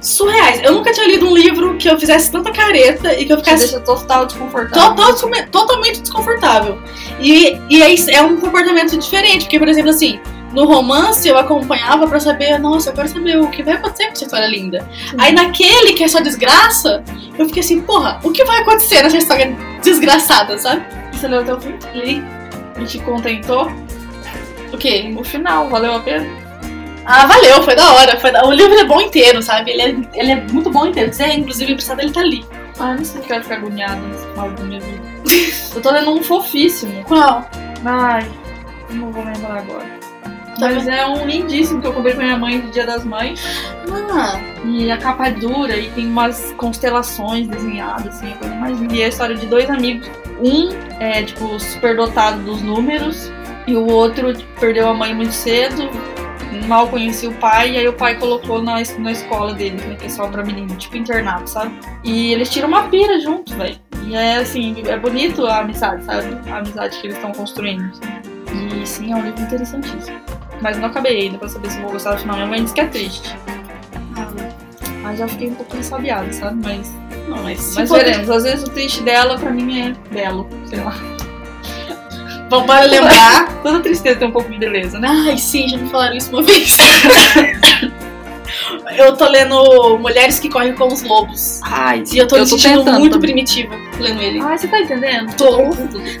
[0.07, 0.61] surreais.
[0.63, 3.43] Eu nunca tinha lido um livro que eu fizesse tanta careta e que eu Te
[3.45, 4.95] ficasse deixa total desconfortável.
[4.95, 6.79] Total- totalmente desconfortável.
[7.19, 10.19] E, e é, é um comportamento diferente, porque, por exemplo, assim,
[10.53, 14.11] no romance eu acompanhava pra saber, nossa, eu quero saber o que vai acontecer com
[14.13, 14.87] essa história linda.
[15.17, 17.03] Aí naquele que é só desgraça,
[17.37, 20.83] eu fiquei assim, porra, o que vai acontecer nessa história desgraçada, sabe?
[21.11, 21.75] Você leu até o fim?
[21.93, 22.23] Li.
[22.79, 23.71] E te contentou?
[24.71, 25.13] O quê?
[25.17, 26.46] O final, valeu a pena?
[27.09, 28.19] Ah, valeu, foi da hora.
[28.19, 28.45] Foi da...
[28.45, 29.71] O livro é bom inteiro, sabe?
[29.71, 31.13] Ele é, ele é muito bom inteiro.
[31.13, 32.45] Se quiser, inclusive, emprestado, ele tá ali.
[32.77, 35.01] Ah, não sei se quero ficar agoniada nesse final da minha vida.
[35.73, 37.03] eu tô lendo um fofíssimo.
[37.05, 37.49] Qual?
[37.85, 38.29] Ai,
[38.89, 39.97] não vou lembrar agora.
[40.59, 43.41] Mas é um lindíssimo que eu comprei pra minha mãe no Dia das Mães.
[44.11, 48.77] Ah, E a capa é dura e tem umas constelações desenhadas, assim, a coisa mais
[48.79, 48.95] linda.
[48.95, 50.09] E é a história de dois amigos.
[50.41, 53.31] Um é, tipo, superdotado dos números,
[53.67, 55.89] e o outro tipo, perdeu a mãe muito cedo,
[56.67, 59.95] mal conhecia o pai, e aí o pai colocou na, na escola deles, né?
[59.95, 61.73] Que é só pra menino, tipo internato, sabe?
[62.03, 63.75] E eles tiram uma pira juntos, velho.
[64.05, 66.27] E é assim, é bonito a amizade, sabe?
[66.49, 67.83] A amizade que eles estão construindo.
[67.91, 68.81] assim.
[68.81, 70.19] E sim, é um livro interessantíssimo.
[70.61, 72.35] Mas não acabei ainda pra saber se vou gostar do final.
[72.37, 73.35] Minha mãe disse que é triste.
[75.03, 76.59] Mas já fiquei um pouco ensabiada, sabe?
[76.63, 76.93] Mas,
[77.27, 78.29] não, mas mas veremos.
[78.29, 80.47] Às vezes o triste dela, pra mim, é belo.
[80.65, 80.93] Sei lá.
[82.49, 83.61] Vamos para lembrar.
[83.61, 85.07] Toda tristeza tem um pouco de beleza, né?
[85.09, 86.77] Ai, sim, já me falaram isso uma vez.
[88.97, 91.59] eu tô lendo Mulheres que Correm com os Lobos.
[91.63, 93.19] Ai, E eu tô me sentindo muito também.
[93.19, 94.39] primitiva lendo ele.
[94.41, 95.33] Ai, você tá entendendo?
[95.35, 95.57] Tô.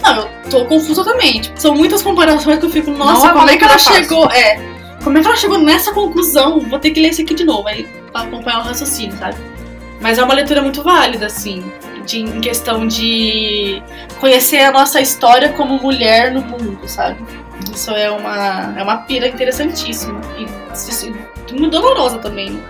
[0.03, 1.41] Não, eu tô confusa também.
[1.41, 4.29] Tipo, são muitas comparações que eu fico, nossa, Não é como é que ela chegou?
[4.31, 4.59] É.
[5.03, 6.59] Como é que ela chegou nessa conclusão?
[6.59, 9.35] Vou ter que ler esse aqui de novo, aí pra acompanhar o raciocínio, sabe?
[10.01, 11.63] Mas é uma leitura muito válida, assim,
[12.07, 13.81] de, em questão de
[14.19, 17.17] conhecer a nossa história como mulher no mundo, sabe?
[17.73, 20.19] Isso é uma, é uma pira interessantíssima.
[20.39, 20.47] E,
[21.53, 22.51] muito dolorosa também.
[22.51, 22.61] né?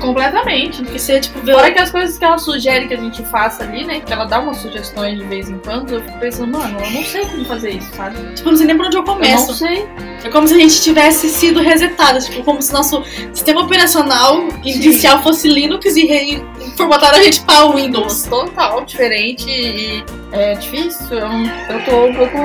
[0.00, 0.82] Completamente.
[0.82, 1.52] Porque você, tipo, vê.
[1.54, 4.00] Fora que as coisas que ela sugere que a gente faça ali, né?
[4.00, 7.02] Que ela dá umas sugestões de vez em quando, eu fico pensando, mano, eu não
[7.02, 8.16] sei como fazer isso, sabe?
[8.34, 9.54] Tipo, eu não sei nem por onde eu Eu não começo.
[9.54, 9.88] sei.
[10.22, 15.22] É como se a gente tivesse sido resetado, tipo, como se nosso sistema operacional inicial
[15.22, 16.42] fosse Linux e re-
[16.76, 18.24] formataram a gente para o Windows.
[18.24, 21.18] Total diferente e é difícil.
[21.18, 22.36] Eu, eu tô um pouco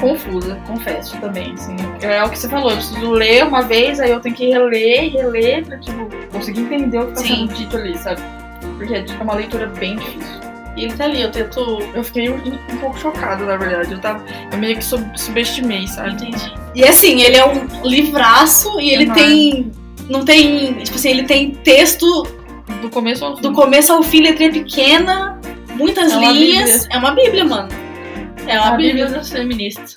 [0.00, 1.54] confusa, confesso também.
[1.54, 1.76] Assim.
[2.02, 5.04] É o que você falou, eu preciso ler uma vez, aí eu tenho que reler
[5.04, 7.28] e reler pra tipo, conseguir entender o que tá Sim.
[7.28, 8.20] sendo dito ali, sabe?
[8.76, 10.46] Porque é uma leitura bem difícil.
[10.76, 11.78] E ele tá ali, eu tento.
[11.94, 13.92] Eu fiquei um, um pouco chocada, na verdade.
[13.92, 16.10] Eu, tava, eu meio que sub- subestimei, sabe?
[16.10, 16.52] Entendi.
[16.74, 19.22] E assim, ele é um livraço e ele Enorme.
[19.22, 19.72] tem.
[20.10, 20.74] Não tem.
[20.74, 22.26] Tipo assim, ele tem texto
[22.80, 23.42] Do começo ao fim.
[23.42, 25.40] do começo ao fim, letrinha pequena,
[25.74, 26.86] muitas É linhas.
[26.90, 27.68] É uma bíblia, mano.
[28.46, 29.04] É uma a bíblia.
[29.04, 29.96] Bíblia das feministas.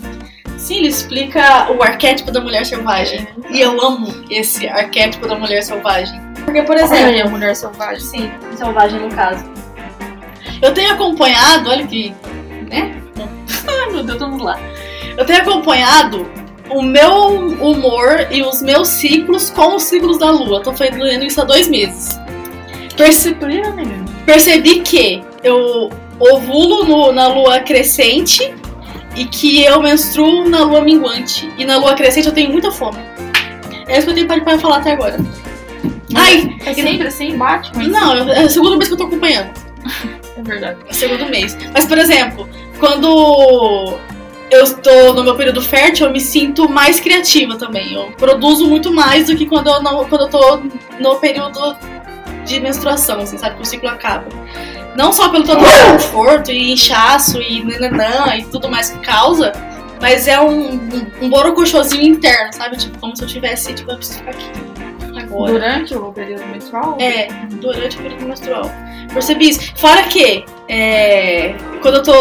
[0.58, 3.28] Sim, ele explica o arquétipo da mulher selvagem.
[3.50, 6.20] E eu amo esse arquétipo da mulher selvagem.
[6.44, 6.96] Porque, por exemplo.
[6.96, 8.02] Olha aí, a mulher selvagem.
[8.02, 9.46] Sim, selvagem no caso.
[10.62, 12.14] Eu tenho acompanhado, olha que.
[12.70, 12.94] né?
[13.68, 14.60] Ai meu Deus, vamos lá.
[15.18, 16.30] Eu tenho acompanhado
[16.70, 20.62] o meu humor e os meus ciclos com os ciclos da lua.
[20.62, 22.20] Tô fazendo isso há dois meses.
[23.04, 24.06] Perce- Disciplina, menino.
[24.26, 28.54] percebi que eu ovulo no- na lua crescente
[29.16, 31.50] e que eu menstruo na lua minguante.
[31.58, 32.98] E na lua crescente eu tenho muita fome.
[33.88, 35.18] É isso que eu tenho para falar até agora.
[36.16, 37.90] Ai, É sempre assim, bate isso.
[37.90, 39.52] não, é a segunda vez que eu tô acompanhando.
[40.38, 40.78] É verdade.
[40.88, 41.58] no segundo mês.
[41.74, 42.48] Mas, por exemplo,
[42.80, 43.94] quando
[44.50, 47.92] eu estou no meu período fértil, eu me sinto mais criativa também.
[47.94, 50.62] Eu produzo muito mais do que quando eu, não, quando eu tô
[50.98, 51.76] no período
[52.46, 53.56] de menstruação, assim, sabe?
[53.56, 54.28] Que o ciclo acaba.
[54.96, 59.52] Não só pelo todo o conforto e inchaço e nananã e tudo mais que causa,
[60.02, 62.78] mas é um, um, um borocochosinho interno, sabe?
[62.78, 64.80] Tipo, como se eu tivesse, tipo, eu preciso ficar aqui
[65.20, 65.52] agora.
[65.52, 66.98] Durante o período menstrual?
[67.00, 67.28] É,
[67.62, 68.72] durante o período menstrual.
[69.14, 69.74] Percebi isso.
[69.76, 72.14] Fora que, é, quando eu tô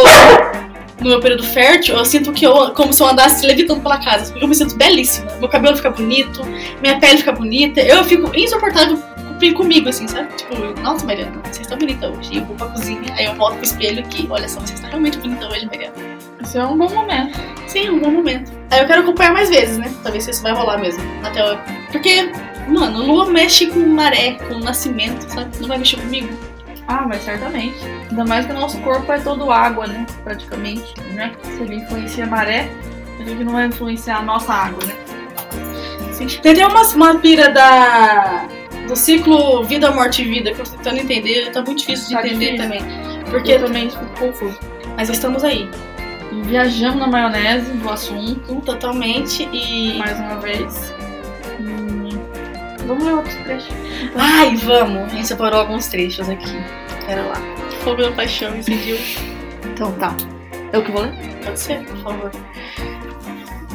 [1.00, 4.30] no meu período fértil, eu sinto que eu, como se eu andasse levitando pela casa.
[4.30, 5.30] Porque eu me sinto belíssima.
[5.38, 6.44] Meu cabelo fica bonito,
[6.82, 7.80] minha pele fica bonita.
[7.80, 8.96] Eu fico insuportável
[9.38, 10.28] com- comigo, assim, sabe?
[10.36, 12.34] Tipo, nossa, Mariana, você está bonita hoje.
[12.34, 14.26] E eu vou pra cozinha, aí eu volto pro espelho aqui.
[14.30, 15.94] Olha só, você está realmente bonita hoje, Mariana.
[16.42, 17.38] Isso é um bom momento.
[17.66, 18.52] Sim, é um bom momento.
[18.70, 19.92] Aí eu quero acompanhar mais vezes, né?
[20.04, 21.02] Ver se isso vai rolar mesmo.
[21.24, 21.58] Até eu...
[21.90, 22.30] Porque,
[22.68, 25.50] mano, lua mexe com maré, com nascimento, sabe?
[25.60, 26.28] Não vai mexer comigo?
[26.86, 27.76] Ah, mas certamente.
[28.10, 30.06] Ainda mais que o nosso corpo é todo água, né?
[30.24, 31.32] Praticamente, né?
[31.42, 32.70] Se ele influencia a maré,
[33.20, 34.94] a gente não vai influenciar a nossa água, né?
[36.12, 36.26] Sim.
[36.40, 38.48] Tem até uma, uma pira da,
[38.88, 41.50] do ciclo vida, morte e vida que eu tô tentando entender.
[41.52, 42.64] Tá muito difícil de Tá entender difícil.
[42.64, 43.24] também.
[43.30, 44.58] Porque eu também fico confuso.
[44.96, 45.68] mas estamos aí,
[46.44, 49.48] viajamos na maionese do assunto, totalmente.
[49.52, 49.98] E.
[49.98, 50.92] mais uma vez.
[51.60, 52.08] Hum,
[52.86, 53.74] Vamos ler outros trechos.
[54.16, 55.12] Ai, vamos!
[55.12, 56.50] A gente separou alguns trechos aqui.
[57.06, 57.34] Pera lá.
[57.84, 58.96] Fogo da paixão incidiu.
[59.74, 60.14] Então tá.
[60.72, 61.12] Eu que vou ler?
[61.44, 62.30] Pode ser, por favor.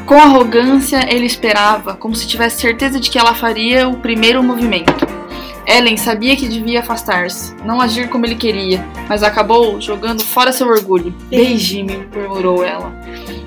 [0.06, 5.08] Com arrogância, ele esperava, como se tivesse certeza de que ela faria o primeiro movimento.
[5.66, 10.68] Ellen sabia que devia afastar-se, não agir como ele queria, mas acabou jogando fora seu
[10.68, 11.16] orgulho.
[11.30, 12.94] Beije-me, murmurou ela.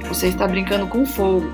[0.09, 1.47] Você está brincando com fogo.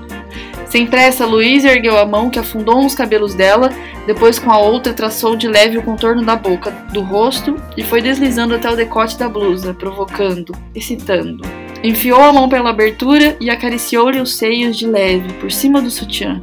[0.67, 3.69] Sem pressa, Luiz ergueu a mão que afundou nos cabelos dela,
[4.07, 8.01] depois com a outra traçou de leve o contorno da boca, do rosto e foi
[8.01, 11.43] deslizando até o decote da blusa, provocando, excitando.
[11.83, 16.41] Enfiou a mão pela abertura e acariciou-lhe os seios de leve, por cima do sutiã.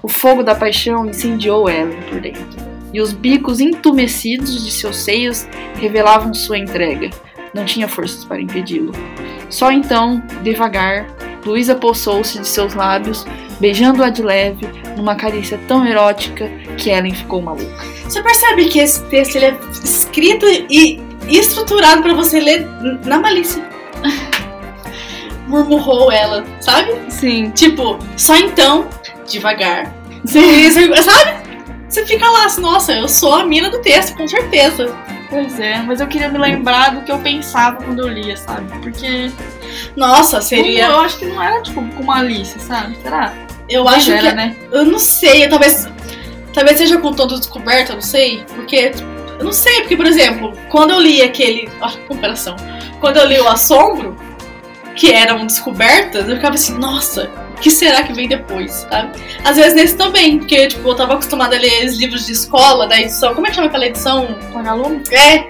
[0.00, 2.46] O fogo da paixão incendiou Ellen por dentro,
[2.94, 5.48] e os bicos entumecidos de seus seios
[5.80, 7.10] revelavam sua entrega.
[7.52, 8.92] Não tinha forças para impedi-lo.
[9.50, 11.08] Só então, devagar,
[11.44, 13.26] Luísa poçou-se de seus lábios,
[13.58, 14.64] beijando-a de leve,
[14.96, 17.84] numa carícia tão erótica que Ellen ficou maluca.
[18.04, 22.64] Você percebe que esse texto é escrito e estruturado para você ler
[23.04, 23.66] na malícia.
[25.48, 26.94] Murmurou ela, sabe?
[27.08, 27.50] Sim.
[27.50, 28.88] Tipo, só então,
[29.26, 29.92] devagar.
[30.24, 30.70] Sim.
[30.70, 31.48] Sabe?
[31.88, 34.94] Você fica lá, assim, nossa, eu sou a mina do texto, com certeza.
[35.30, 38.66] Pois é, mas eu queria me lembrar do que eu pensava quando eu lia, sabe?
[38.78, 39.30] Porque.
[39.96, 40.86] Nossa, seria.
[40.86, 42.96] Eu acho que não era, tipo, com malícia, sabe?
[43.02, 43.34] Será?
[43.68, 44.36] Eu Mas acho era, que.
[44.36, 44.56] né?
[44.72, 45.86] Eu não sei, talvez.
[46.54, 48.44] Talvez seja com todo descoberto, eu não sei.
[48.54, 48.92] Porque.
[49.38, 51.70] Eu não sei, porque, por exemplo, quando eu li aquele.
[51.80, 52.56] Ó, comparação.
[52.98, 54.16] Quando eu li o Assombro,
[54.98, 59.12] que eram descobertas, eu ficava assim, nossa, o que será que vem depois, sabe?
[59.44, 62.86] Às vezes nesse também, porque, tipo, eu tava acostumada a ler os livros de escola,
[62.88, 63.34] da edição.
[63.34, 64.36] Como é que chama aquela edição?
[64.52, 65.02] Vagalume?
[65.12, 65.48] É,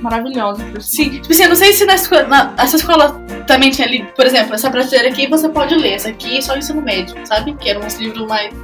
[0.00, 1.08] Maravilhosa, sim.
[1.20, 2.22] Tipo assim, eu não sei se na escola.
[2.24, 5.94] na- essa escola também tinha ali, por exemplo, essa prateleira aqui você pode ler.
[5.94, 7.54] Essa aqui é só ensino médio, sabe?
[7.54, 8.54] Que eram uns livros mais.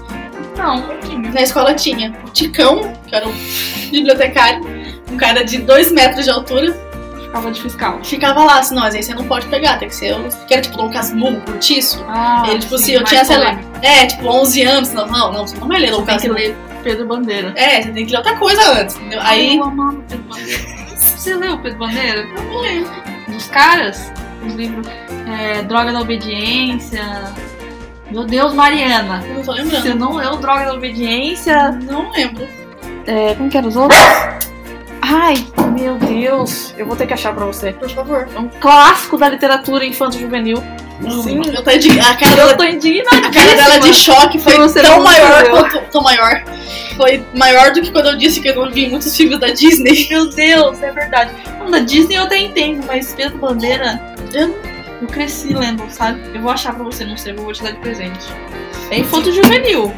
[0.57, 1.19] Não, não tinha.
[1.33, 3.33] Na escola tinha o Ticão, que era um
[3.91, 4.63] bibliotecário,
[5.11, 6.77] um cara de 2 metros de altura,
[7.33, 7.99] Ficava de fiscal.
[8.05, 10.29] ficava lá assim, não, mas aí você não pode pegar, tem que ser o.
[10.47, 12.05] Que era tipo Dom Casmurro, curtiço.
[12.07, 15.33] Ah, Ele, tipo sim, assim, eu tinha, sei lá, é, tipo, 11 anos, não, não,
[15.33, 16.39] não, você não vai ler Dom Você tem que Casmurro.
[16.45, 17.53] ler Pedro Bandeira.
[17.57, 19.21] É, você tem que ler outra coisa antes, entendeu?
[19.23, 19.57] Aí.
[19.57, 20.63] Eu amava Pedro Bandeira.
[20.95, 22.21] Você leu Pedro Bandeira?
[22.21, 22.91] Eu não lembro.
[23.29, 24.13] Dos caras?
[24.47, 24.87] Os livros
[25.27, 27.33] é, Droga da Obediência.
[28.11, 29.23] Meu Deus, Mariana.
[29.27, 29.95] Eu não tô Você lembrando.
[29.99, 31.71] não leu Droga da Obediência?
[31.73, 32.47] Não lembro.
[33.07, 33.99] É, como que eram os outros?
[35.03, 35.35] Ai,
[35.75, 36.73] meu Deus.
[36.79, 37.73] Eu vou ter que achar pra você.
[37.73, 38.29] Por favor.
[38.35, 40.63] É um clássico da literatura infanto-juvenil.
[41.25, 43.27] Sim, eu tô indi- a cara dela Eu tô indignada.
[43.27, 45.81] A cara dela de choque foi tão maior quanto.
[45.91, 46.45] Tão maior.
[46.97, 50.07] Foi maior do que quando eu disse que eu não vi muitos filmes da Disney.
[50.11, 51.33] Meu Deus, é verdade.
[51.59, 54.01] Não, da Disney eu até entendo, mas Pedro Bandeira,
[54.33, 54.57] Eu-
[55.01, 56.21] eu cresci lendo, sabe?
[56.33, 58.25] Eu vou achar pra você, não sei, eu vou te dar de presente.
[58.91, 59.93] É infanto juvenil.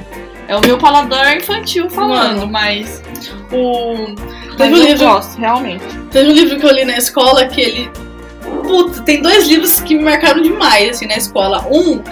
[0.47, 2.53] É o meu paladar infantil falando, Mano.
[2.53, 3.03] mas.
[3.51, 4.15] O...
[4.49, 5.85] mas Teve um, eu livro, gosto, realmente.
[6.11, 7.91] teve um livro que eu li na escola que ele.
[8.63, 11.67] Puta, tem dois livros que me marcaram demais, assim, na escola.
[11.71, 12.03] Um,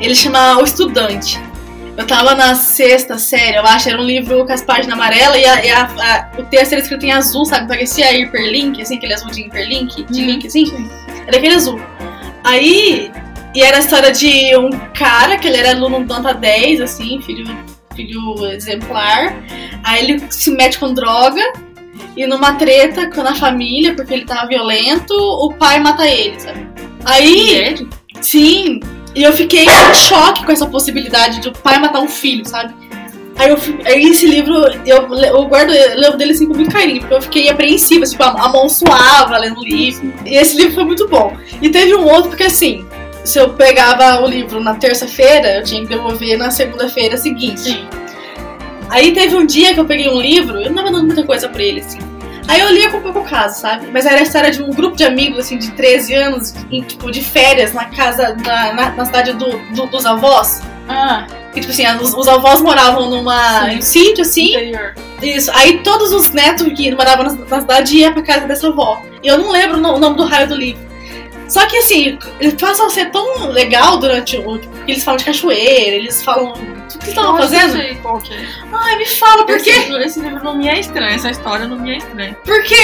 [0.00, 1.40] ele chama O Estudante.
[1.96, 5.44] Eu tava na sexta série, eu acho, era um livro com as páginas amarelas e,
[5.46, 7.66] a- e a- a- o texto era escrito em azul, sabe?
[7.66, 10.90] Parecia hiperlink, assim, aquele azul de hiperlink, de Hum, link, assim.
[11.26, 11.80] Era aquele azul.
[12.44, 13.10] Aí,
[13.56, 17.46] e era a história de um cara que ele era aluno nota 10, assim, filho,
[17.94, 19.34] filho exemplar.
[19.82, 21.40] Aí ele se mete com droga
[22.14, 26.68] e numa treta com a família, porque ele tava violento, o pai mata ele, sabe?
[27.06, 27.88] Aí,
[28.20, 28.78] sim,
[29.14, 32.74] e eu fiquei em choque com essa possibilidade de o pai matar um filho, sabe?
[33.38, 37.00] Aí, eu, aí esse livro, eu, eu guardo, eu levo dele assim com muito carinho,
[37.00, 40.12] porque eu fiquei apreensiva, tipo, a, a mão suava lendo o livro.
[40.26, 41.34] E esse livro foi muito bom.
[41.62, 42.86] E teve um outro, porque assim,
[43.26, 47.60] se eu pegava o livro na terça-feira, eu tinha que devolver na segunda-feira seguinte.
[47.60, 47.86] Sim.
[48.88, 51.48] Aí teve um dia que eu peguei um livro, eu não tava dando muita coisa
[51.48, 51.98] pra ele, assim.
[52.48, 53.88] Aí eu lia com pouco caso, sabe?
[53.92, 57.10] Mas era a história de um grupo de amigos, assim, de 13 anos, em, tipo,
[57.10, 60.62] de férias na casa, na, na, na cidade do, do- dos avós.
[60.88, 63.70] Ah, E, tipo assim, os, os avós moravam numa Sim.
[63.72, 64.50] em um sítio, assim.
[64.50, 64.94] interior.
[65.20, 65.50] Isso.
[65.54, 69.02] Aí todos os netos que moravam na, na cidade iam pra casa dessa avó.
[69.20, 70.86] E eu não lembro o nome do raio do livro.
[71.48, 74.58] Só que assim, eles passam a ser tão legal durante o.
[74.58, 76.50] Porque eles falam de cachoeira, eles falam.
[76.50, 76.60] O que
[76.96, 77.76] eles estavam Eu fazendo?
[77.76, 78.46] eu sei é.
[78.72, 79.78] Ai, me fala, por Esse quê?
[79.78, 82.36] livro- Esse livro não me é estranho, essa história não me é estranha.
[82.44, 82.74] Porque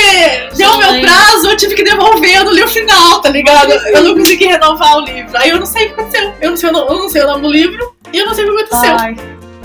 [0.57, 3.73] deu o meu prazo, eu tive que devolver, eu não li o final, tá ligado?
[3.73, 5.37] Eu não consegui renovar o livro.
[5.39, 6.35] Aí eu não sei o que aconteceu.
[6.41, 8.35] Eu não sei, o no- eu não sei o nome do livro e eu não
[8.35, 8.97] sei o que aconteceu.
[8.99, 9.17] Ai,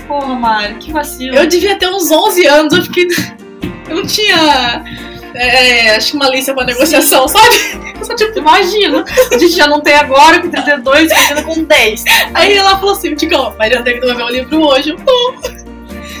[0.08, 1.36] porra, Mari, que vacilo.
[1.36, 3.06] Eu devia ter uns 11 anos, eu fiquei.
[3.88, 4.84] Eu não tinha.
[5.34, 7.54] É, acho que uma lista pra negociação, sabe?
[7.98, 12.04] Eu só, tipo, Imagina, a gente já não tem agora com 32, imagina com 10.
[12.34, 14.90] Aí ela falou assim, Ticão, Mariana tem que devolver o livro hoje.
[14.90, 15.34] Eu, "Tô."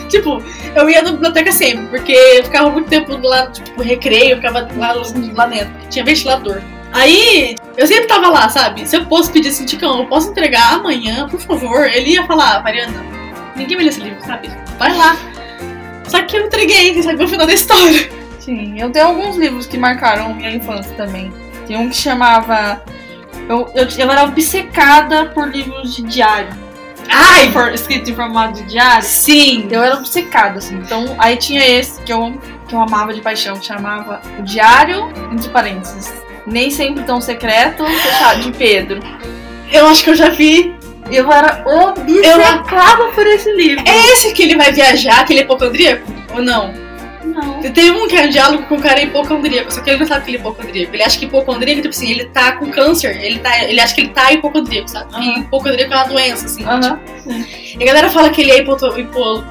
[0.08, 0.42] Tipo,
[0.74, 4.68] eu ia na biblioteca sempre, porque eu ficava muito tempo lá, tipo, recreio, eu ficava
[4.76, 4.94] lá,
[5.34, 6.60] lá dentro, tinha ventilador.
[6.92, 8.88] Aí, eu sempre tava lá, sabe?
[8.88, 11.86] Se eu posso pedir assim, Ticão, eu posso entregar amanhã, por favor?
[11.86, 13.04] Ele ia falar, Mariana,
[13.54, 14.50] ninguém me lê esse livro, sabe?
[14.78, 15.16] Vai lá.
[16.08, 18.10] Só que eu entreguei, sabe o final da história.
[18.48, 21.30] Sim, eu tenho alguns livros que marcaram minha infância também.
[21.66, 22.82] Tem um que chamava.
[23.46, 26.56] Eu, eu, eu era obcecada por livros de diário.
[27.10, 27.52] Ai!
[27.52, 29.04] For, escrito em formato de diário.
[29.04, 29.68] Sim!
[29.70, 30.76] Eu era obcecada, assim.
[30.76, 35.12] Então, aí tinha esse que eu, que eu amava de paixão, que chamava O Diário,
[35.30, 36.10] entre parênteses.
[36.46, 39.00] Nem sempre tão secreto, fechado, de Pedro.
[39.70, 40.74] Eu acho que eu já vi
[41.10, 43.84] Eu era obcecada por esse livro.
[43.86, 46.10] É esse que ele vai viajar, aquele hipocondríaco?
[46.32, 46.87] Ou não?
[47.74, 50.24] Tem um que é um diálogo com o cara hipocondríaco, só que ele não sabe
[50.24, 50.94] que ele é hipocondríaco.
[50.94, 54.02] Ele acha que hipocondríaco, tipo assim, ele tá com câncer, ele, tá, ele acha que
[54.02, 55.12] ele tá hipocondríaco, sabe?
[55.18, 56.64] E hipocondríaco é uma doença, assim.
[56.64, 57.00] Aham.
[57.78, 58.76] E a galera fala que ele é hipo...
[58.96, 59.44] hipo...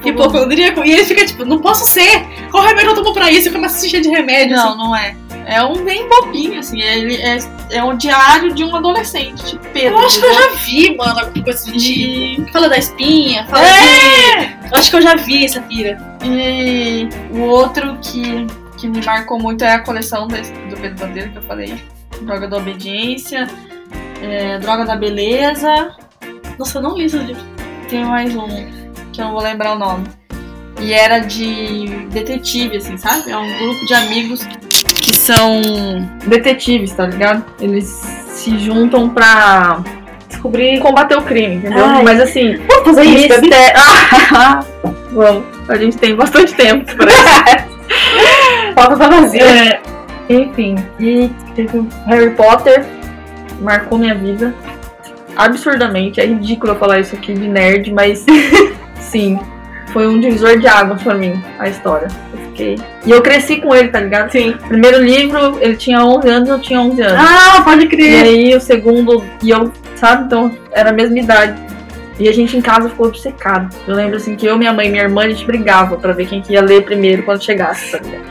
[0.04, 2.26] hipocondríaco e ele fica tipo, não posso ser!
[2.50, 3.48] Qual remédio eu tomo pra isso?
[3.48, 4.56] E começa a se encher de remédio.
[4.56, 4.78] Não, assim.
[4.78, 5.16] não é.
[5.46, 6.80] É um bem bobinho, assim.
[6.80, 7.38] Ele é,
[7.70, 9.98] é um diário de um adolescente, tipo Pedro.
[9.98, 10.50] Eu acho que eu entendeu?
[10.50, 12.42] já vi, mano, alguma coisa do tipo.
[12.48, 14.44] E, Fala da espinha, fala É!
[14.46, 14.72] de...
[14.72, 15.98] Eu acho que eu já vi essa pira.
[16.24, 21.38] e o outro que, que me marcou muito é a coleção do Pedro Bandeira que
[21.38, 21.82] eu falei.
[22.22, 23.46] Droga da Obediência,
[24.22, 25.94] é, Droga da Beleza.
[26.58, 27.42] Nossa, eu não li esse livro.
[27.88, 28.46] Tem mais um,
[29.12, 30.06] que eu não vou lembrar o nome.
[30.80, 33.30] E era de detetive, assim, sabe?
[33.30, 34.56] É um grupo de amigos que
[35.14, 35.60] são
[36.26, 37.44] detetives, tá ligado?
[37.60, 37.86] Eles
[38.28, 39.82] se juntam pra
[40.28, 41.84] descobrir e combater o crime, entendeu?
[41.84, 42.02] Ai.
[42.02, 43.80] Mas assim, Vamos fazer isso, mistério.
[44.32, 44.64] Ah,
[45.12, 47.80] Vamos, a gente tem bastante tempo pra isso.
[48.74, 49.42] Falta tá vazia.
[49.42, 49.80] É,
[50.28, 52.84] enfim, e teve Harry Potter,
[53.60, 54.54] marcou minha vida
[55.36, 56.20] absurdamente.
[56.20, 58.24] É ridículo eu falar isso aqui de nerd, mas
[59.00, 59.38] sim,
[59.92, 62.08] foi um divisor de águas pra mim, a história.
[62.32, 62.49] Eu
[63.06, 64.30] E eu cresci com ele, tá ligado?
[64.30, 64.54] Sim.
[64.68, 67.18] Primeiro livro, ele tinha 11 anos, eu tinha 11 anos.
[67.18, 68.24] Ah, pode E crer.
[68.24, 71.60] aí o segundo, e eu, sabe, então era a mesma idade.
[72.18, 73.74] E a gente em casa ficou obcecado.
[73.88, 76.26] Eu lembro assim que eu, minha mãe e minha irmã, a gente brigava pra ver
[76.26, 78.24] quem que ia ler primeiro quando chegasse, tá ligado?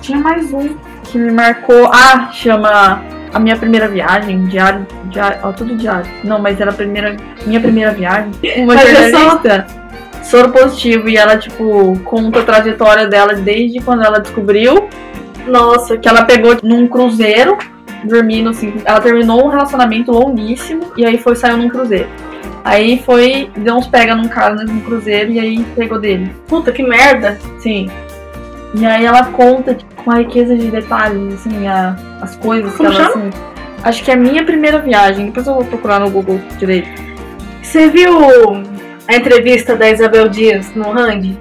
[0.00, 1.86] Tinha mais um que me marcou.
[1.92, 4.86] Ah, chama A Minha Primeira Viagem, Diário.
[5.06, 6.06] diário ó, tudo diário.
[6.22, 7.16] Não, mas era a primeira.
[7.46, 8.30] Minha primeira viagem.
[8.58, 9.66] Uma Mas é jornalista.
[10.24, 11.08] Soro positivo.
[11.08, 14.88] E ela, tipo, conta a trajetória dela desde quando ela descobriu
[15.46, 17.56] Nossa, que ela pegou num cruzeiro,
[18.04, 18.74] dormindo assim.
[18.84, 22.08] Ela terminou um relacionamento longuíssimo e aí foi saiu num cruzeiro.
[22.64, 26.34] Aí foi, deu uns pega num cara no cruzeiro e aí pegou dele.
[26.48, 27.38] puta que merda.
[27.58, 27.90] Sim.
[28.74, 32.90] E aí ela conta tipo, com a riqueza de detalhes, assim, a- as coisas Como
[32.90, 33.30] que ela assim.
[33.82, 36.88] Acho que é a minha primeira viagem, depois eu vou procurar no Google direito.
[37.62, 38.12] Você viu
[39.06, 41.38] a entrevista da Isabel Dias no Hang?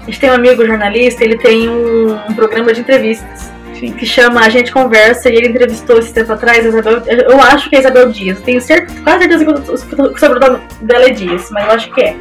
[0.00, 4.40] A gente tem um amigo jornalista, ele tem um, um programa de entrevistas que chama
[4.40, 7.02] A Gente Conversa, e ele entrevistou esse tempo atrás a Isabel.
[7.06, 10.60] Eu acho que é Isabel Dias, tenho certeza, quase certeza que o que o sobrenome
[10.80, 12.16] dela é Dias, mas eu acho que é.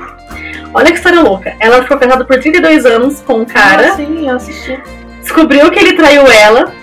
[0.73, 1.55] Olha que história louca.
[1.59, 3.93] Ela ficou casada por 32 anos com um cara.
[3.93, 4.77] Ah, sim, eu assisti.
[5.21, 6.73] descobriu que ele traiu ela.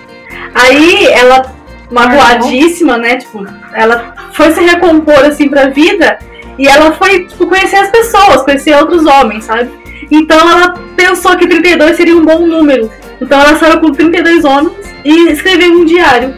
[0.55, 1.53] Aí ela,
[1.91, 3.17] magoadíssima, né?
[3.17, 6.17] Tipo, ela foi se recompor assim pra vida
[6.57, 9.69] e ela foi, tipo, conhecer as pessoas, conhecer outros homens, sabe?
[10.11, 12.91] Então ela pensou que 32 seria um bom número.
[13.21, 16.33] Então ela saiu com 32 homens e escreveu um diário.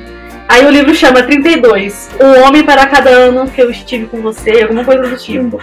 [0.47, 2.11] Aí o livro chama 32.
[2.21, 5.59] Um homem para cada ano que eu estive com você, alguma coisa do tipo.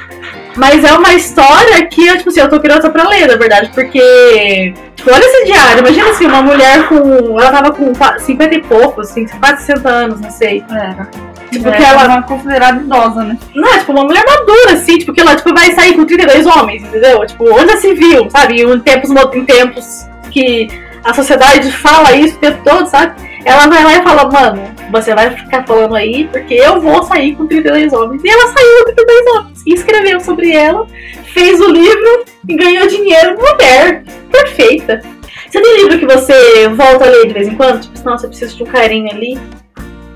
[0.56, 3.70] Mas é uma história que eu, tipo assim, eu tô curiosa pra ler, na verdade,
[3.72, 4.74] porque.
[4.96, 7.40] Tipo, olha esse diário, imagina assim, uma mulher com.
[7.40, 10.62] Ela tava com qua- 50 e poucos, assim, quase 60 anos, não sei.
[10.68, 11.08] Era.
[11.52, 12.06] Tipo, É, que ela.
[12.06, 13.38] uma considerada idosa, né?
[13.54, 16.46] Não, é, tipo, uma mulher madura, assim, tipo, que ela tipo, vai sair com 32
[16.46, 17.24] homens, entendeu?
[17.26, 18.62] Tipo, onde já se viu, sabe?
[18.62, 20.68] Em tempos, em tempos que
[21.04, 23.20] a sociedade fala isso o tempo todo, sabe?
[23.44, 27.34] Ela vai lá e fala, mano, você vai ficar falando aí porque eu vou sair
[27.34, 28.22] com 32 homens.
[28.24, 29.62] E ela saiu com 32 homens.
[29.66, 30.86] E escreveu sobre ela,
[31.34, 33.36] fez o livro e ganhou dinheiro.
[33.36, 35.02] Mulher, perfeita.
[35.50, 37.80] Você tem livro que você volta a ler de vez em quando?
[37.80, 39.38] Tipo, nossa, eu preciso de um carinho ali.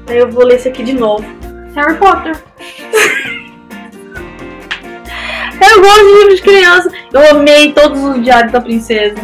[0.08, 1.24] Aí eu vou ler esse aqui de novo.
[1.74, 2.36] Harry Potter.
[5.58, 6.90] Eu gosto de livro de criança.
[7.12, 9.16] Eu amei todos os Diários da Princesa.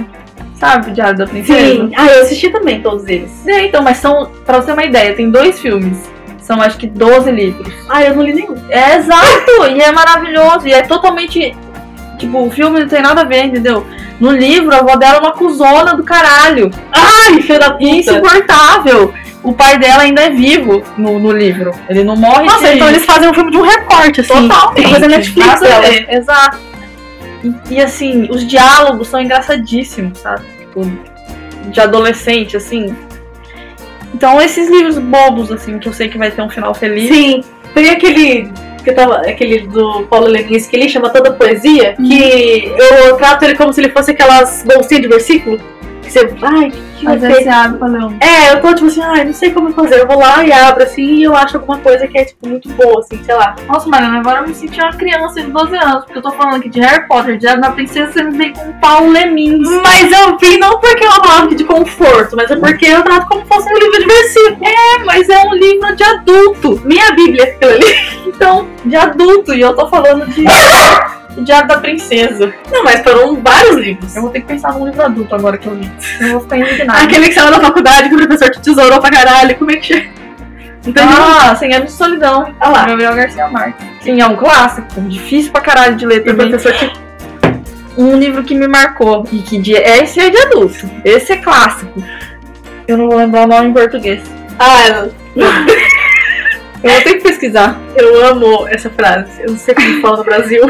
[0.54, 1.58] Sabe o Diário da Princesa?
[1.58, 1.92] Sim.
[1.96, 3.46] Ah, eu assisti também todos eles.
[3.46, 5.98] É, então, mas são, pra você ter uma ideia, tem dois filmes.
[6.40, 7.72] São acho que 12 livros.
[7.88, 8.54] Ah, eu não li nenhum.
[8.68, 9.66] É exato!
[9.74, 10.66] e é maravilhoso.
[10.66, 11.56] E é totalmente.
[12.18, 13.86] Tipo, o filme não tem nada a ver, entendeu?
[14.20, 16.70] No livro, a avó dela é uma cuzona do caralho.
[16.92, 17.84] Ai, filho da puta.
[17.84, 19.12] Insuportável.
[19.42, 21.72] O pai dela ainda é vivo no, no livro.
[21.88, 24.48] Ele não morre Nossa, então eles fazem um filme de um recorte, assim.
[24.48, 24.74] Totalmente.
[24.74, 25.80] Tem coisa Netflix dela.
[25.80, 26.58] ver, Exato.
[27.42, 30.44] E, e, assim, os diálogos são engraçadíssimos, sabe?
[30.60, 30.82] Tipo,
[31.70, 32.94] de adolescente, assim.
[34.14, 37.08] Então esses livros bobos, assim, que eu sei que vai ter um final feliz.
[37.12, 37.42] Sim.
[37.74, 38.52] Tem aquele.
[38.84, 42.72] Que tava, aquele do Paulo Leguinski que ele chama Toda Poesia, que
[43.06, 45.60] eu trato ele como se ele fosse aquelas bolsinhas de versículo.
[46.12, 46.36] Que você.
[46.42, 48.18] Ai, que, que vai Às vezes você abre um.
[48.20, 50.00] É, eu tô tipo assim, ai, não sei como fazer.
[50.00, 52.68] Eu vou lá e abro assim e eu acho alguma coisa que é, tipo, muito
[52.70, 53.56] boa, assim, sei lá.
[53.66, 56.56] Nossa, Mariana, agora eu me senti uma criança de 12 anos, porque eu tô falando
[56.56, 59.68] aqui de Harry Potter, de da Princesa, você me vem com Paulo Lemins.
[59.82, 63.26] Mas eu vim não porque é uma palavra de conforto, mas é porque eu trato
[63.28, 64.66] como se fosse um livro de versículo.
[64.66, 66.80] É, mas é um livro de adulto.
[66.84, 68.12] Minha Bíblia, aquilo ali.
[68.24, 70.44] Então, de adulto, e eu tô falando de
[71.38, 72.52] Diário da Princesa.
[72.70, 74.14] Não, mas foram vários livros.
[74.14, 75.90] Eu vou ter que pensar num livro adulto agora que eu li.
[76.20, 77.02] Eu vou ficar indignada.
[77.02, 79.54] Aquele que saiu da faculdade que o professor te tesourou pra caralho.
[79.56, 80.06] Como é que chama?
[80.86, 82.54] Então, Ah, 100 anos de solidão.
[82.60, 82.86] Olha lá.
[82.86, 83.86] Gabriel Garcia Marques.
[84.02, 85.00] Sim, é um clássico.
[85.02, 86.50] Difícil pra caralho de ler o também.
[86.50, 86.92] professor te
[87.96, 89.24] Um livro que me marcou.
[89.32, 89.72] E que de...
[89.74, 90.90] esse é de adulto.
[91.04, 92.02] Esse é clássico.
[92.88, 94.20] Eu não vou lembrar o nome em português.
[94.58, 95.12] Ah, Eu
[96.90, 97.78] vou ter que pesquisar.
[97.96, 99.42] eu amo essa frase.
[99.42, 100.62] Eu não sei como fala no Brasil.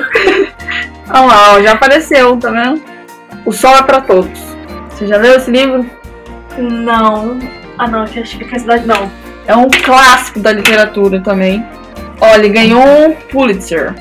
[1.10, 2.82] Olha lá, ó, já apareceu, tá vendo?
[3.44, 4.40] O Sol é pra Todos.
[4.90, 5.84] Você já leu esse livro?
[6.58, 7.38] Não.
[7.78, 9.10] Ah, não, que acho que a cidade não.
[9.46, 11.64] É um clássico da literatura também.
[12.20, 13.94] Olha, ele ganhou um Pulitzer.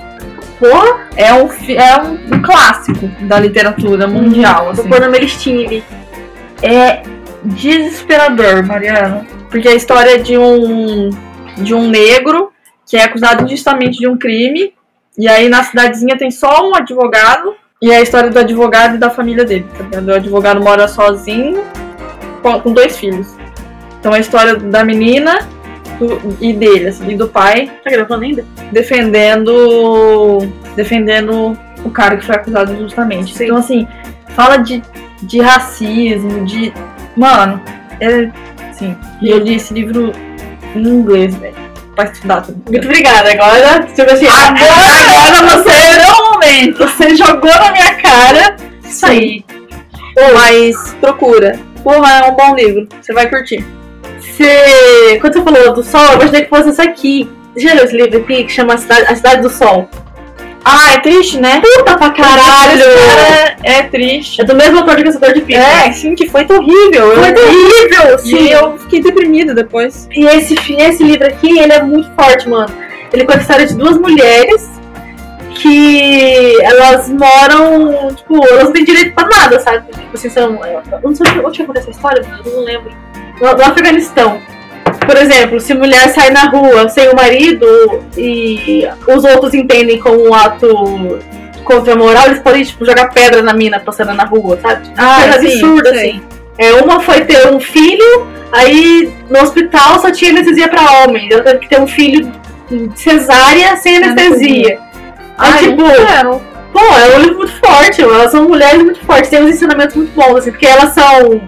[0.59, 0.68] Pô,
[1.16, 4.88] É um, é um, um clássico da literatura mundial, vou assim.
[4.89, 5.84] pôr na minha listinha ali.
[6.62, 7.01] É
[7.43, 9.26] desesperador, Mariana.
[9.49, 11.09] Porque a história é de um,
[11.62, 12.51] de um negro
[12.88, 14.74] que é acusado injustamente de um crime.
[15.18, 17.55] E aí na cidadezinha tem só um advogado.
[17.82, 19.66] E é a história do advogado e da família dele.
[19.91, 19.99] Tá?
[19.99, 21.64] O advogado mora sozinho
[22.41, 23.36] com, dois filhos.
[23.99, 25.39] Então é a história da menina
[25.99, 28.45] do- e dele, assim, e do pai, Tá gravando ainda?
[28.72, 33.36] defendendo defendendo o cara que foi acusado injustamente.
[33.36, 33.45] Sim.
[33.45, 33.88] Então, assim,
[34.36, 34.82] fala de,
[35.24, 36.74] de racismo, de.
[37.16, 37.62] Mano,
[37.99, 38.30] é.
[38.74, 38.95] Sim.
[39.22, 40.12] E eu li esse livro
[40.76, 41.55] em inglês, velho.
[41.95, 42.61] Pra estudar tudo.
[42.69, 43.32] Muito obrigada.
[43.32, 46.78] Agora, tipo assim, Agora você é o momento!
[46.78, 48.55] você jogou na minha cara.
[48.84, 49.43] Isso aí.
[50.34, 51.59] Mas procura.
[51.84, 52.88] Porra, é um bom livro.
[53.01, 53.65] Você vai curtir.
[54.19, 57.30] Você, quando você falou do sol, eu imaginei que fosse isso aqui.
[57.53, 59.89] Você já leu esse livro aqui que chama A Cidade, A Cidade do Sol?
[60.74, 61.61] Ah, é triste, né?
[61.61, 62.82] Puta pra caralho!
[62.82, 64.41] Cara é triste.
[64.41, 65.63] É do mesmo autor de Caçador de Pipas.
[65.63, 67.15] É, sim, que foi terrível.
[67.15, 68.49] Foi Eu- terrível, E sim.
[68.49, 70.07] eu fiquei deprimida depois.
[70.11, 72.74] E esse, esse livro aqui, ele é muito forte, mano.
[73.11, 74.69] Ele conta a história de duas mulheres
[75.55, 79.84] que elas moram, tipo, elas não têm direito pra nada, sabe?
[79.91, 80.59] Tipo assim, são.
[80.63, 82.91] Eu não sei onde que acontece essa história, mas eu não lembro.
[83.41, 84.39] No, no Afeganistão.
[85.05, 87.65] Por exemplo, se mulher sai na rua sem o marido
[88.15, 91.19] e os outros entendem como um ato
[91.63, 94.89] contra a moral, eles podem, tipo, jogar pedra na mina passando na rua, sabe?
[94.97, 96.09] Ah, Coisa sim, absurda, sei.
[96.11, 96.21] assim.
[96.57, 101.27] É, uma foi ter um filho, aí no hospital só tinha anestesia pra homem.
[101.32, 102.32] Ela teve que ter um filho
[102.69, 104.79] de cesárea sem anestesia.
[105.38, 105.82] Aí, Ai, tipo,
[106.23, 109.95] não pô, é um livro muito forte, elas são mulheres muito fortes, tem uns ensinamentos
[109.95, 111.41] muito bons, assim, porque elas são.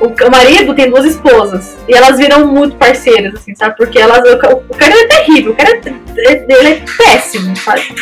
[0.00, 1.76] O, marido tem duas esposas.
[1.88, 3.76] E elas viram muito parceiras, assim, sabe?
[3.76, 4.18] Porque elas.
[4.30, 5.70] O, ca- o cara é terrível, o cara
[6.18, 7.94] é, ele é péssimo, sabe?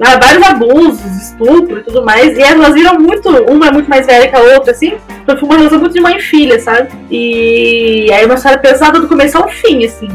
[0.00, 2.36] Há vários abusos, estupro e tudo mais.
[2.36, 3.28] E elas viram muito.
[3.50, 4.94] Uma é muito mais velha que a outra, assim.
[5.22, 6.88] Então foi uma relação muito de mãe e filha, sabe?
[7.10, 10.08] E aí é uma história pesada do começo ao fim, assim.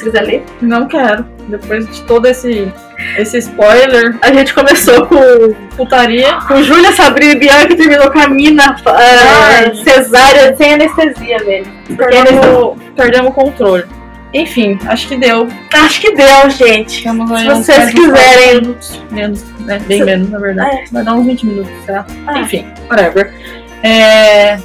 [0.00, 0.44] Você quiser ler.
[0.62, 1.26] Não quero.
[1.48, 2.72] Depois de todo esse,
[3.18, 6.38] esse spoiler, A gente começou com putaria.
[6.48, 11.66] Com Júlia, Sabrina e Bianca terminou com a mina uh, cesárea sem anestesia, velho.
[11.96, 13.84] Perdemos, perdemos o controle.
[14.32, 15.48] Enfim, acho que deu.
[15.74, 17.02] Acho que deu, gente.
[17.02, 18.10] Se vocês quiserem.
[18.10, 19.02] 40 minutos.
[19.10, 19.80] Menos, né?
[19.86, 20.76] Bem menos, na verdade.
[20.76, 20.84] É.
[20.92, 22.06] Vai dar uns 20 minutos, será?
[22.26, 22.38] Ah.
[22.38, 23.34] Enfim, whatever.
[23.82, 24.58] É,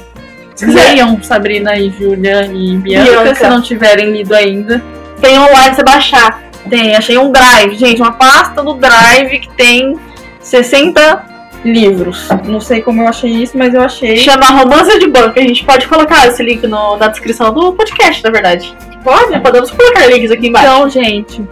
[0.62, 3.34] leiam Sabrina e Júlia e Bianca, Bianca.
[3.34, 4.82] se não tiverem lido ainda.
[5.26, 6.42] Tem online pra você baixar.
[6.70, 9.98] Tem, achei um drive, gente, uma pasta do drive que tem
[10.40, 11.24] 60
[11.64, 12.28] livros.
[12.44, 14.16] Não sei como eu achei isso, mas eu achei.
[14.16, 15.36] Chama Romance de Banco.
[15.36, 18.72] A gente pode colocar esse link no- na descrição do podcast, na verdade.
[19.02, 19.38] Pode?
[19.40, 20.66] Podemos colocar links aqui embaixo.
[20.68, 21.44] Então, gente,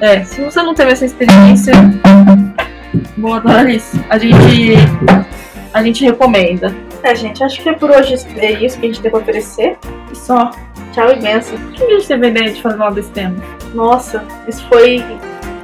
[0.00, 1.72] é, se você não teve essa experiência,
[3.16, 4.74] boa Clarice, a gente
[5.72, 6.74] a gente recomenda.
[7.02, 9.76] É, gente, acho que por hoje é isso que a gente tem pra oferecer.
[10.12, 10.50] E só,
[10.94, 11.58] Tchau e benção.
[11.58, 13.36] por que a gente teve a ideia de fazer mal desse tema?
[13.74, 15.04] Nossa, isso foi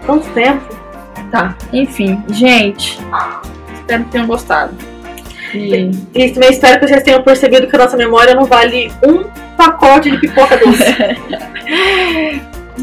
[0.06, 0.60] tanto tempo.
[1.30, 2.98] Tá, enfim, gente,
[3.74, 4.74] espero que tenham gostado.
[5.54, 9.24] E E também espero que vocês tenham percebido que a nossa memória não vale um
[9.56, 10.82] pacote de pipoca doce.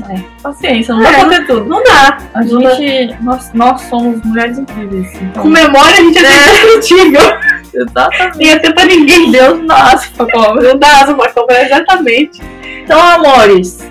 [0.10, 1.66] é, paciência, não dá É, pra ter tudo.
[1.66, 2.18] não dá.
[2.34, 2.70] A Não dá.
[2.76, 5.10] gente, nós, nós somos mulheres incríveis.
[5.22, 7.22] Então, Com memória a gente é indestrutível.
[7.82, 8.38] Exatamente.
[8.38, 9.32] Nem atenta ninguém.
[9.32, 10.76] Deus nasce pra cobra.
[10.76, 12.42] Dá asa pra cobrar exatamente.
[12.84, 13.88] Então, amores,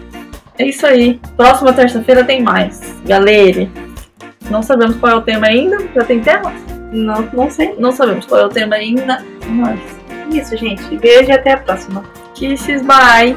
[0.59, 1.20] é isso aí.
[1.37, 2.80] Próxima terça-feira tem mais.
[3.05, 3.68] Galera,
[4.51, 5.78] não sabemos qual é o tema ainda.
[5.95, 6.53] Já tem tema?
[6.93, 7.74] Não, não sei.
[7.78, 9.24] Não sabemos qual é o tema ainda.
[9.49, 9.80] Mas
[10.32, 10.97] isso, gente.
[10.97, 12.05] Beijo e até a próxima.
[12.34, 13.37] Kisses, bye!